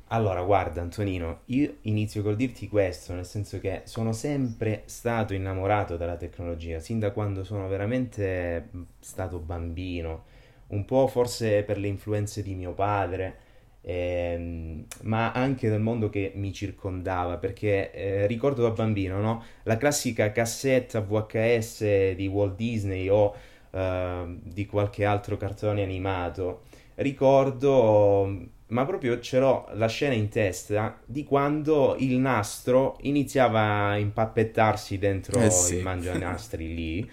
Allora, 0.10 0.42
guarda 0.44 0.82
Antonino, 0.82 1.42
io 1.46 1.78
inizio 1.82 2.22
col 2.22 2.36
dirti 2.36 2.68
questo, 2.68 3.14
nel 3.14 3.26
senso 3.26 3.60
che 3.60 3.82
sono 3.86 4.12
sempre 4.14 4.84
stato 4.86 5.34
innamorato 5.34 5.98
della 5.98 6.16
tecnologia, 6.16 6.80
sin 6.80 7.00
da 7.00 7.10
quando 7.12 7.44
sono 7.44 7.68
veramente 7.68 8.70
stato 9.00 9.40
bambino, 9.40 10.26
un 10.68 10.86
po' 10.86 11.08
forse 11.08 11.64
per 11.64 11.80
le 11.80 11.88
influenze 11.88 12.44
di 12.44 12.54
mio 12.54 12.74
padre, 12.74 13.38
ehm, 13.82 14.86
ma 15.04 15.32
anche 15.32 15.70
del 15.70 15.82
mondo 15.82 16.10
che 16.10 16.32
mi 16.36 16.54
circondava, 16.54 17.38
perché 17.38 17.92
eh, 17.92 18.28
ricordo 18.28 18.62
da 18.62 18.70
bambino, 18.72 19.20
no? 19.20 19.44
La 19.64 19.78
classica 19.78 20.32
cassetta 20.32 21.00
VHS 21.02 22.12
di 22.14 22.28
Walt 22.28 22.56
Disney 22.56 23.10
o 23.10 23.36
eh, 23.72 24.38
di 24.44 24.66
qualche 24.68 25.04
altro 25.04 25.36
cartone 25.38 25.82
animato. 25.82 26.62
Ricordo 26.96 28.54
ma 28.68 28.84
proprio 28.86 29.20
ce 29.20 29.38
l'ho 29.40 29.68
la 29.74 29.88
scena 29.88 30.16
in 30.16 30.30
testa 30.30 31.00
di 31.06 31.24
quando 31.24 31.96
il 32.00 32.18
nastro 32.18 32.98
iniziava 33.02 33.90
a 33.90 33.98
impappettarsi 33.98 34.98
dentro 34.98 35.40
Eh 35.40 35.52
sì. 35.52 35.76
il 35.76 35.84
mangianastri 35.84 36.74
lì. 36.74 37.12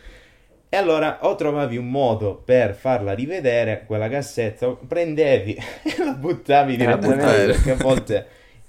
E 0.70 0.76
allora 0.78 1.18
o 1.26 1.34
trovavi 1.34 1.76
un 1.76 1.90
modo 1.90 2.36
per 2.36 2.74
farla 2.74 3.12
rivedere 3.12 3.84
quella 3.86 4.08
cassetta, 4.08 4.68
o 4.68 4.76
prendevi 4.76 5.52
e 5.84 5.94
la 6.02 6.14
buttavi 6.14 6.76
direttamente 6.76 7.52
perché 7.52 7.70
a 7.72 7.76
volte 7.76 8.26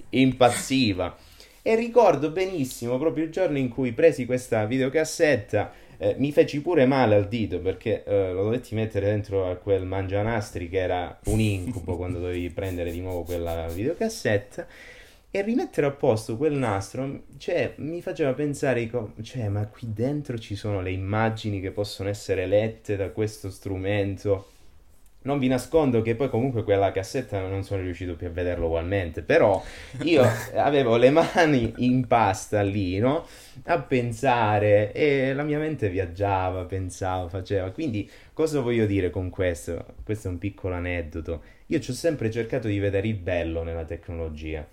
impazziva. 0.10 1.16
E 1.62 1.76
ricordo 1.76 2.32
benissimo 2.32 2.98
proprio 2.98 3.24
il 3.24 3.32
giorno 3.32 3.58
in 3.58 3.70
cui 3.70 3.94
presi 3.94 4.26
questa 4.26 4.66
videocassetta, 4.66 5.72
eh, 6.04 6.16
mi 6.18 6.34
feci 6.34 6.62
pure 6.62 6.86
male 6.86 7.16
al 7.16 7.30
dito 7.30 7.60
perché 7.62 8.04
eh, 8.04 8.34
lo 8.34 8.44
dovetti 8.44 8.76
mettere 8.76 9.06
dentro 9.06 9.50
a 9.50 9.56
quel 9.56 9.86
mangianastri 9.86 10.68
che 10.68 10.80
era 10.80 11.18
un 11.26 11.40
incubo 11.40 11.96
quando 11.96 12.20
dovevi 12.20 12.50
prendere 12.50 12.92
di 12.92 13.00
nuovo 13.00 13.24
quella 13.24 13.68
videocassetta. 13.68 14.68
E 15.36 15.42
rimettere 15.42 15.88
a 15.88 15.92
posto 15.92 16.38
quel 16.38 16.54
nastro, 16.54 17.24
cioè, 17.38 17.74
mi 17.78 18.04
faceva 18.04 18.34
pensare, 18.34 18.88
cioè, 19.24 19.48
ma 19.48 19.66
qui 19.66 19.92
dentro 19.92 20.38
ci 20.38 20.56
sono 20.56 20.80
le 20.80 20.92
immagini 20.92 21.60
che 21.60 21.72
possono 21.72 22.10
essere 22.10 22.46
lette 22.46 22.96
da 22.96 23.10
questo 23.10 23.50
strumento. 23.50 24.53
Non 25.24 25.40
vi 25.40 25.48
nascondo 25.48 26.02
che 26.02 26.16
poi 26.16 26.30
comunque 26.30 26.64
quella 26.64 26.92
cassetta 26.92 27.40
non 27.48 27.64
sono 27.64 27.82
riuscito 27.82 28.16
più 28.16 28.28
a 28.28 28.30
vederlo 28.30 28.66
ugualmente, 28.66 29.22
però 29.22 29.62
io 30.02 30.24
avevo 30.56 30.98
le 30.98 31.10
mani 31.12 31.74
in 31.78 32.06
pasta 32.08 32.62
lì, 32.62 32.98
no? 33.00 33.26
A 33.66 33.80
pensare 33.80 34.92
e 34.92 35.34
la 35.34 35.44
mia 35.44 35.60
mente 35.60 35.90
viaggiava, 35.90 36.66
pensava, 36.66 37.30
faceva. 37.30 37.72
Quindi 37.72 38.10
cosa 38.34 38.60
voglio 38.60 38.86
dire 38.86 39.10
con 39.10 39.30
questo? 39.30 39.86
Questo 40.04 40.28
è 40.28 40.32
un 40.32 40.40
piccolo 40.40 40.76
aneddoto. 40.76 41.42
Io 41.68 41.80
ci 41.80 41.92
ho 41.92 41.94
sempre 41.94 42.30
cercato 42.30 42.68
di 42.68 42.80
vedere 42.80 43.08
il 43.08 43.16
bello 43.16 43.64
nella 43.64 43.86
tecnologia. 43.86 44.68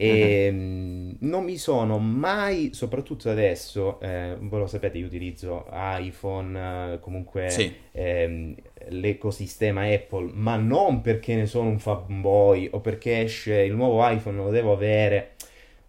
E 0.00 0.48
mm, 0.52 1.10
non 1.20 1.42
mi 1.44 1.56
sono 1.56 1.98
mai, 1.98 2.70
soprattutto 2.72 3.30
adesso, 3.30 3.98
eh, 4.00 4.36
voi 4.38 4.60
lo 4.60 4.66
sapete, 4.68 4.98
io 4.98 5.06
utilizzo 5.06 5.66
iPhone, 5.72 6.98
comunque 7.00 7.50
Sì. 7.50 7.74
ehm, 7.92 8.54
l'ecosistema 8.90 9.82
Apple, 9.84 10.30
ma 10.34 10.56
non 10.56 11.00
perché 11.00 11.34
ne 11.34 11.46
sono 11.46 11.68
un 11.68 11.78
fanboy 11.78 12.68
o 12.72 12.80
perché 12.80 13.22
esce 13.22 13.60
il 13.62 13.74
nuovo 13.74 14.06
iPhone, 14.08 14.36
lo 14.36 14.50
devo 14.50 14.72
avere. 14.72 15.32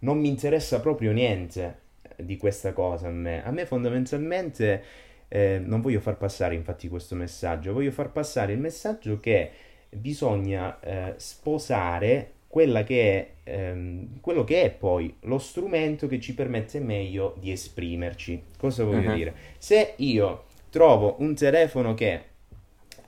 Non 0.00 0.18
mi 0.18 0.28
interessa 0.28 0.80
proprio 0.80 1.12
niente 1.12 1.78
di 2.16 2.36
questa 2.36 2.72
cosa 2.72 3.08
a 3.08 3.10
me. 3.10 3.44
A 3.44 3.50
me 3.50 3.66
fondamentalmente 3.66 4.82
eh, 5.28 5.60
non 5.62 5.80
voglio 5.80 6.00
far 6.00 6.16
passare 6.16 6.54
infatti 6.54 6.88
questo 6.88 7.14
messaggio, 7.14 7.72
voglio 7.72 7.90
far 7.90 8.10
passare 8.10 8.52
il 8.52 8.58
messaggio 8.58 9.18
che 9.20 9.50
bisogna 9.90 10.78
eh, 10.80 11.14
sposare 11.16 12.32
quella 12.46 12.82
che 12.82 13.34
è, 13.44 13.50
ehm, 13.50 14.20
quello 14.20 14.42
che 14.44 14.62
è 14.62 14.70
poi 14.70 15.14
lo 15.20 15.38
strumento 15.38 16.06
che 16.08 16.18
ci 16.18 16.34
permette 16.34 16.80
meglio 16.80 17.36
di 17.38 17.52
esprimerci. 17.52 18.42
Cosa 18.58 18.84
voglio 18.84 19.08
Mhm. 19.10 19.14
dire? 19.14 19.34
Se 19.58 19.94
io 19.96 20.44
trovo 20.70 21.16
un 21.20 21.34
telefono 21.34 21.94
che 21.94 22.22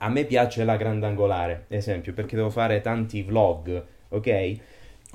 a 0.03 0.09
me 0.09 0.25
piace 0.25 0.65
la 0.65 0.75
grandangolare, 0.75 1.65
esempio, 1.69 2.13
perché 2.13 2.35
devo 2.35 2.49
fare 2.49 2.81
tanti 2.81 3.23
vlog, 3.23 3.83
ok? 4.09 4.57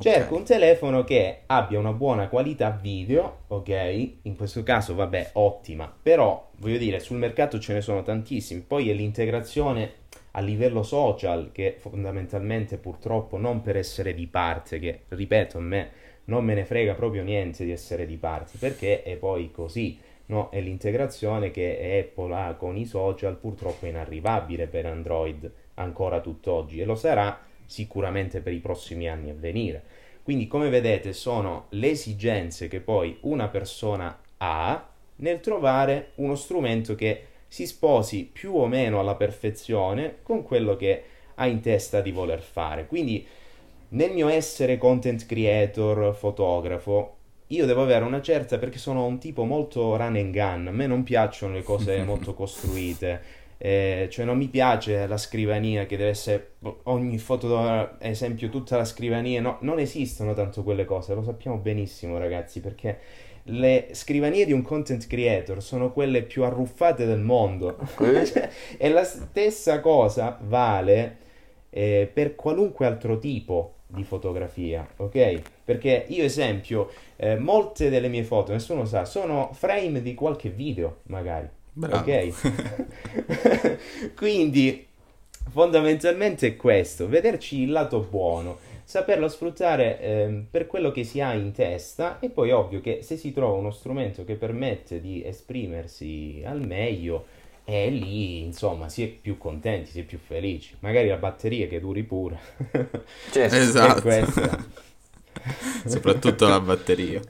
Cerco 0.01 0.37
un 0.37 0.45
telefono 0.45 1.05
che 1.05 1.41
abbia 1.47 1.79
una 1.79 1.93
buona 1.93 2.29
qualità 2.29 2.71
video, 2.71 3.41
ok? 3.49 4.11
In 4.23 4.35
questo 4.37 4.63
caso, 4.63 4.95
vabbè, 4.95 5.31
ottima, 5.35 5.93
però 6.03 6.51
voglio 6.57 6.79
dire, 6.79 7.01
sul 7.01 7.19
mercato 7.19 7.59
ce 7.59 7.75
ne 7.75 7.81
sono 7.83 8.03
tantissimi. 8.03 8.61
Poi 8.61 8.89
è 8.89 8.95
l'integrazione 8.95 9.93
a 10.33 10.41
livello 10.41 10.83
social 10.83 11.51
che 11.53 11.75
fondamentalmente 11.79 12.79
purtroppo 12.79 13.37
non 13.37 13.61
per 13.61 13.77
essere 13.77 14.15
di 14.15 14.27
parte, 14.27 14.79
che 14.79 15.01
ripeto, 15.09 15.59
a 15.59 15.61
me 15.61 15.91
non 16.25 16.45
me 16.45 16.55
ne 16.55 16.65
frega 16.65 16.95
proprio 16.95 17.23
niente 17.23 17.65
di 17.65 17.73
essere 17.73 18.07
di 18.07 18.17
parte, 18.17 18.57
perché 18.59 19.03
è 19.03 19.17
poi 19.17 19.51
così, 19.51 19.99
no? 20.29 20.51
È 20.51 20.61
l'integrazione 20.61 21.51
che 21.51 22.07
Apple 22.07 22.35
ha 22.35 22.55
con 22.55 22.77
i 22.77 22.85
social, 22.85 23.37
purtroppo 23.37 23.87
è 23.87 23.89
inarrivabile 23.91 24.67
per 24.67 24.87
Android 24.87 25.51
ancora 25.75 26.21
tutt'oggi 26.21 26.81
e 26.81 26.85
lo 26.85 26.95
sarà 26.95 27.39
sicuramente 27.65 28.41
per 28.41 28.53
i 28.53 28.59
prossimi 28.59 29.09
anni 29.09 29.31
a 29.31 29.35
venire. 29.35 29.83
Quindi, 30.23 30.47
come 30.47 30.69
vedete, 30.69 31.13
sono 31.13 31.67
le 31.71 31.91
esigenze 31.91 32.69
che 32.69 32.81
poi 32.81 33.17
una 33.23 33.49
persona 33.49 34.19
ha 34.39 34.89
nel 35.17 35.41
trovare 35.41 36.13
uno 36.17 36.35
strumento 36.35 36.95
che 36.95 37.25
si 37.49 37.67
sposi 37.67 38.29
più 38.31 38.55
o 38.55 38.67
meno 38.67 39.01
alla 39.01 39.15
perfezione 39.15 40.17
con 40.23 40.43
quello 40.43 40.77
che 40.77 41.03
ha 41.35 41.47
in 41.47 41.61
testa 41.61 42.01
di 42.01 42.13
voler 42.13 42.41
fare. 42.41 42.87
Quindi, 42.87 43.27
nel 43.91 44.13
mio 44.13 44.29
essere 44.29 44.77
content 44.77 45.25
creator, 45.25 46.15
fotografo, 46.15 47.18
io 47.49 47.67
devo 47.67 47.83
avere 47.83 48.05
una 48.05 48.21
certa 48.21 48.59
perché 48.59 48.79
sono 48.79 49.07
un 49.07 49.19
tipo 49.19 49.45
molto 49.45 49.97
run 49.97 50.17
and 50.17 50.33
gun. 50.33 50.67
A 50.69 50.71
me 50.71 50.87
non 50.87 51.03
piacciono 51.03 51.55
le 51.55 51.63
cose 51.63 52.03
molto 52.05 52.35
costruite. 52.35 53.47
Eh, 53.61 54.07
cioè 54.11 54.25
non 54.25 54.37
mi 54.37 54.47
piace 54.47 55.07
la 55.09 55.17
scrivania 55.17 55.85
che 55.85 55.97
deve 55.97 56.11
essere 56.11 56.53
ogni 56.85 57.19
foto, 57.19 57.59
ad 57.59 57.97
esempio, 58.01 58.49
tutta 58.51 58.77
la 58.77 58.85
scrivania. 58.85 59.41
No, 59.41 59.59
non 59.63 59.79
esistono 59.79 60.35
tanto 60.35 60.63
quelle 60.63 60.85
cose, 60.85 61.15
lo 61.15 61.23
sappiamo 61.23 61.57
benissimo, 61.57 62.19
ragazzi, 62.19 62.61
perché 62.61 62.99
le 63.45 63.89
scrivanie 63.93 64.45
di 64.45 64.53
un 64.53 64.63
content 64.63 65.07
creator 65.07 65.63
sono 65.63 65.93
quelle 65.93 66.23
più 66.23 66.45
arruffate 66.45 67.07
del 67.07 67.21
mondo. 67.21 67.79
Cioè, 67.97 68.51
e 68.77 68.89
la 68.91 69.05
stessa 69.05 69.81
cosa 69.81 70.39
vale 70.43 71.17
eh, 71.71 72.11
per 72.13 72.35
qualunque 72.35 72.87
altro 72.87 73.19
tipo 73.19 73.78
di 73.89 74.05
fotografia, 74.05 74.87
ok? 74.97 75.41
Perché 75.65 76.05
io, 76.09 76.23
esempio, 76.23 76.91
eh, 77.17 77.37
molte 77.37 77.89
delle 77.89 78.09
mie 78.09 78.23
foto, 78.23 78.53
nessuno 78.53 78.85
sa, 78.85 79.05
sono 79.05 79.51
frame 79.53 80.03
di 80.03 80.15
qualche 80.15 80.51
video, 80.51 80.99
magari. 81.05 81.49
Bravo. 81.73 81.97
Ok? 81.97 82.33
Quindi 84.15 84.87
fondamentalmente 85.51 86.49
è 86.49 86.57
questo, 86.57 87.09
vederci 87.09 87.63
il 87.63 87.71
lato 87.71 88.01
buono, 88.01 88.59
saperlo 88.85 89.29
sfruttare 89.29 90.01
ehm, 90.01 90.47
per 90.51 90.67
quello 90.67 90.91
che 90.91 91.05
si 91.05 91.21
ha 91.21 91.33
in 91.33 91.53
testa 91.53 92.19
e 92.21 92.29
poi 92.29 92.51
ovvio 92.51 92.81
che 92.81 93.01
se 93.03 93.17
si 93.17 93.33
trova 93.33 93.57
uno 93.57 93.71
strumento 93.71 94.25
che 94.25 94.35
permette 94.35 95.01
di 95.01 95.25
esprimersi 95.25 96.43
al 96.45 96.61
meglio, 96.61 97.27
è 97.69 97.91
lì 97.91 98.41
insomma 98.43 98.89
si 98.89 99.03
è 99.05 99.09
più 99.09 99.37
contenti, 99.39 99.91
si 99.91 100.01
è 100.01 100.03
più 100.05 100.19
felici. 100.19 100.75
Magari 100.81 101.09
la 101.09 101.17
batteria 101.17 101.67
che 101.67 101.81
duri 101.81 102.03
pure. 102.03 102.39
Certo. 103.31 103.57
Esatto. 103.57 104.09
Soprattutto 105.85 106.47
la 106.49 106.61
batteria. 106.61 107.21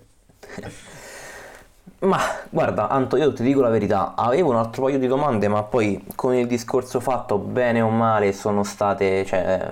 Ma 2.00 2.18
guarda, 2.48 2.88
Anto, 2.88 3.16
io 3.16 3.32
ti 3.32 3.42
dico 3.42 3.60
la 3.60 3.70
verità, 3.70 4.14
avevo 4.14 4.50
un 4.50 4.56
altro 4.56 4.84
paio 4.84 4.98
di 5.00 5.08
domande, 5.08 5.48
ma 5.48 5.64
poi 5.64 6.04
con 6.14 6.32
il 6.34 6.46
discorso 6.46 7.00
fatto, 7.00 7.38
bene 7.38 7.80
o 7.80 7.88
male, 7.90 8.32
sono 8.32 8.62
state, 8.62 9.24
cioè, 9.24 9.68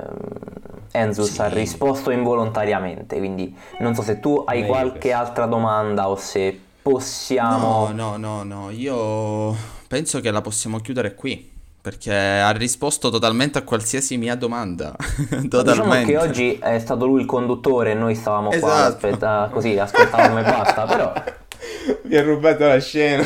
Enzus 0.91 1.35
Sì. 1.35 1.41
ha 1.41 1.47
risposto 1.49 2.11
involontariamente, 2.11 3.19
quindi 3.19 3.57
non 3.79 3.95
so 3.95 4.03
se 4.03 4.19
tu 4.19 4.43
hai 4.45 4.63
Meglio 4.63 4.67
qualche 4.67 5.11
così. 5.11 5.13
altra 5.13 5.47
domanda 5.47 6.09
o 6.09 6.17
se 6.17 6.59
possiamo... 6.83 7.89
No, 7.93 7.93
no, 7.93 8.17
no, 8.17 8.43
no, 8.43 8.71
io 8.71 9.55
penso 9.89 10.21
che 10.21 10.31
la 10.31 10.41
possiamo 10.41 10.81
chiudere 10.81 11.15
qui, 11.15 11.53
perché 11.81 12.13
ha 12.15 12.51
risposto 12.51 13.11
totalmente 13.11 13.59
a 13.59 13.63
qualsiasi 13.63 14.17
mia 14.17 14.35
domanda. 14.35 14.95
Diciamo 15.17 15.49
Totalmente. 15.49 16.13
che 16.13 16.19
oggi 16.19 16.59
è 16.61 16.79
stato 16.79 17.07
lui 17.07 17.21
il 17.21 17.27
conduttore 17.27 17.93
e 17.93 17.95
noi 17.95 18.15
stavamo 18.15 18.49
qua 18.49 18.57
Esatto. 18.57 18.95
aspetta- 19.07 19.49
così, 19.53 19.79
ascoltavamo 19.79 20.39
e 20.39 20.43
basta, 20.43 20.85
però... 20.85 21.13
Mi 22.03 22.17
ha 22.17 22.23
rubato 22.23 22.67
la 22.67 22.79
scena. 22.81 23.25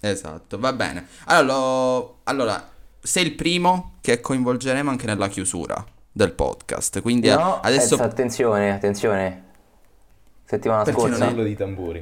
Esatto, 0.00 0.58
va 0.58 0.72
bene. 0.72 1.06
Allora, 1.26 2.06
allora, 2.24 2.68
sei 3.00 3.24
il 3.24 3.32
primo 3.32 3.94
che 4.00 4.20
coinvolgeremo 4.20 4.90
anche 4.90 5.06
nella 5.06 5.28
chiusura 5.28 5.82
del 6.12 6.32
podcast, 6.32 7.00
quindi 7.00 7.28
No, 7.28 7.60
adesso... 7.60 7.98
eh, 7.98 8.02
attenzione, 8.02 8.72
attenzione. 8.72 9.42
Settimana 10.44 10.82
Perché 10.82 11.00
scorsa... 11.00 11.24
non 11.30 11.40
è- 11.40 11.44
di 11.44 11.56
tamburi. 11.56 11.98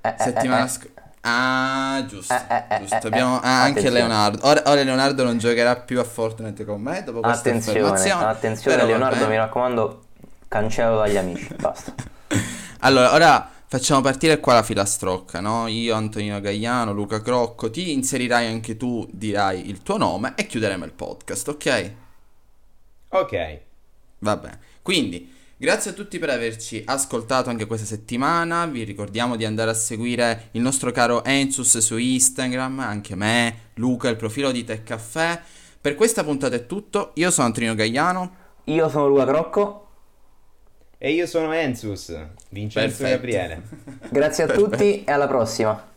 Eh, 0.00 0.08
eh, 0.08 0.14
Settimana 0.18 0.64
eh, 0.64 0.68
scorsa... 0.68 0.90
Ah, 1.28 2.04
giusto. 2.08 2.32
Eh, 2.32 2.46
eh, 2.48 2.64
eh, 2.70 2.78
giusto. 2.78 3.08
eh, 3.08 3.08
Abbiamo 3.08 3.36
eh, 3.42 3.46
ah, 3.46 3.62
anche 3.62 3.80
attenzione. 3.80 3.90
Leonardo. 3.90 4.46
Ora, 4.46 4.62
ora 4.66 4.82
Leonardo 4.82 5.24
non 5.24 5.38
giocherà 5.38 5.76
più 5.76 5.98
a 5.98 6.04
Fortnite 6.04 6.64
con 6.64 6.80
me 6.80 7.02
dopo 7.02 7.20
questa 7.22 7.50
Attenzione, 7.50 7.80
affermazione. 7.80 8.24
attenzione 8.24 8.76
però 8.76 8.88
Leonardo, 8.88 9.26
mi 9.28 9.36
raccomando, 9.36 10.04
cancello 10.48 10.96
dagli 10.98 11.16
amici, 11.16 11.52
basta. 11.58 11.94
Allora, 12.80 13.12
ora 13.12 13.50
facciamo 13.66 14.00
partire 14.02 14.38
qua 14.38 14.54
la 14.54 14.62
filastrocca, 14.62 15.40
no? 15.40 15.66
Io, 15.66 15.94
Antonino 15.94 16.40
Gagliano, 16.40 16.92
Luca 16.92 17.20
Crocco, 17.20 17.70
ti 17.70 17.92
inserirai 17.92 18.46
anche 18.46 18.76
tu, 18.76 19.06
dirai 19.10 19.68
il 19.68 19.82
tuo 19.82 19.96
nome 19.96 20.34
e 20.36 20.46
chiuderemo 20.46 20.84
il 20.84 20.92
podcast, 20.92 21.48
ok? 21.48 21.92
Ok. 23.10 23.60
Va 24.18 24.36
bene. 24.36 24.58
Quindi, 24.82 25.34
grazie 25.56 25.90
a 25.90 25.94
tutti 25.94 26.18
per 26.18 26.30
averci 26.30 26.82
ascoltato 26.84 27.50
anche 27.50 27.66
questa 27.66 27.86
settimana. 27.86 28.66
Vi 28.66 28.82
ricordiamo 28.84 29.36
di 29.36 29.44
andare 29.44 29.70
a 29.70 29.74
seguire 29.74 30.48
il 30.52 30.60
nostro 30.60 30.90
caro 30.90 31.24
Enzus 31.24 31.78
su 31.78 31.96
Instagram, 31.96 32.80
anche 32.80 33.14
me, 33.14 33.70
Luca, 33.74 34.08
il 34.08 34.16
profilo 34.16 34.50
di 34.52 34.64
Tech 34.64 34.82
Caffè. 34.82 35.40
Per 35.80 35.94
questa 35.94 36.24
puntata 36.24 36.56
è 36.56 36.66
tutto. 36.66 37.12
Io 37.14 37.30
sono 37.30 37.46
Antonino 37.46 37.74
Gagliano. 37.74 38.44
Io 38.64 38.88
sono 38.88 39.06
Luca 39.06 39.24
Crocco, 39.26 39.82
E 40.98 41.12
io 41.12 41.26
sono 41.26 41.52
Enzus, 41.52 42.08
Vincenzo 42.50 43.02
Perfetto. 43.02 43.08
Gabriele. 43.10 43.62
grazie 44.10 44.44
a 44.44 44.46
tutti 44.48 45.04
e 45.04 45.12
alla 45.12 45.28
prossima. 45.28 45.92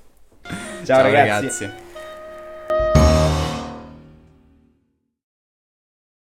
Ciao, 0.83 1.01
ragazzi. 1.01 1.63
ragazzi. 1.63 1.87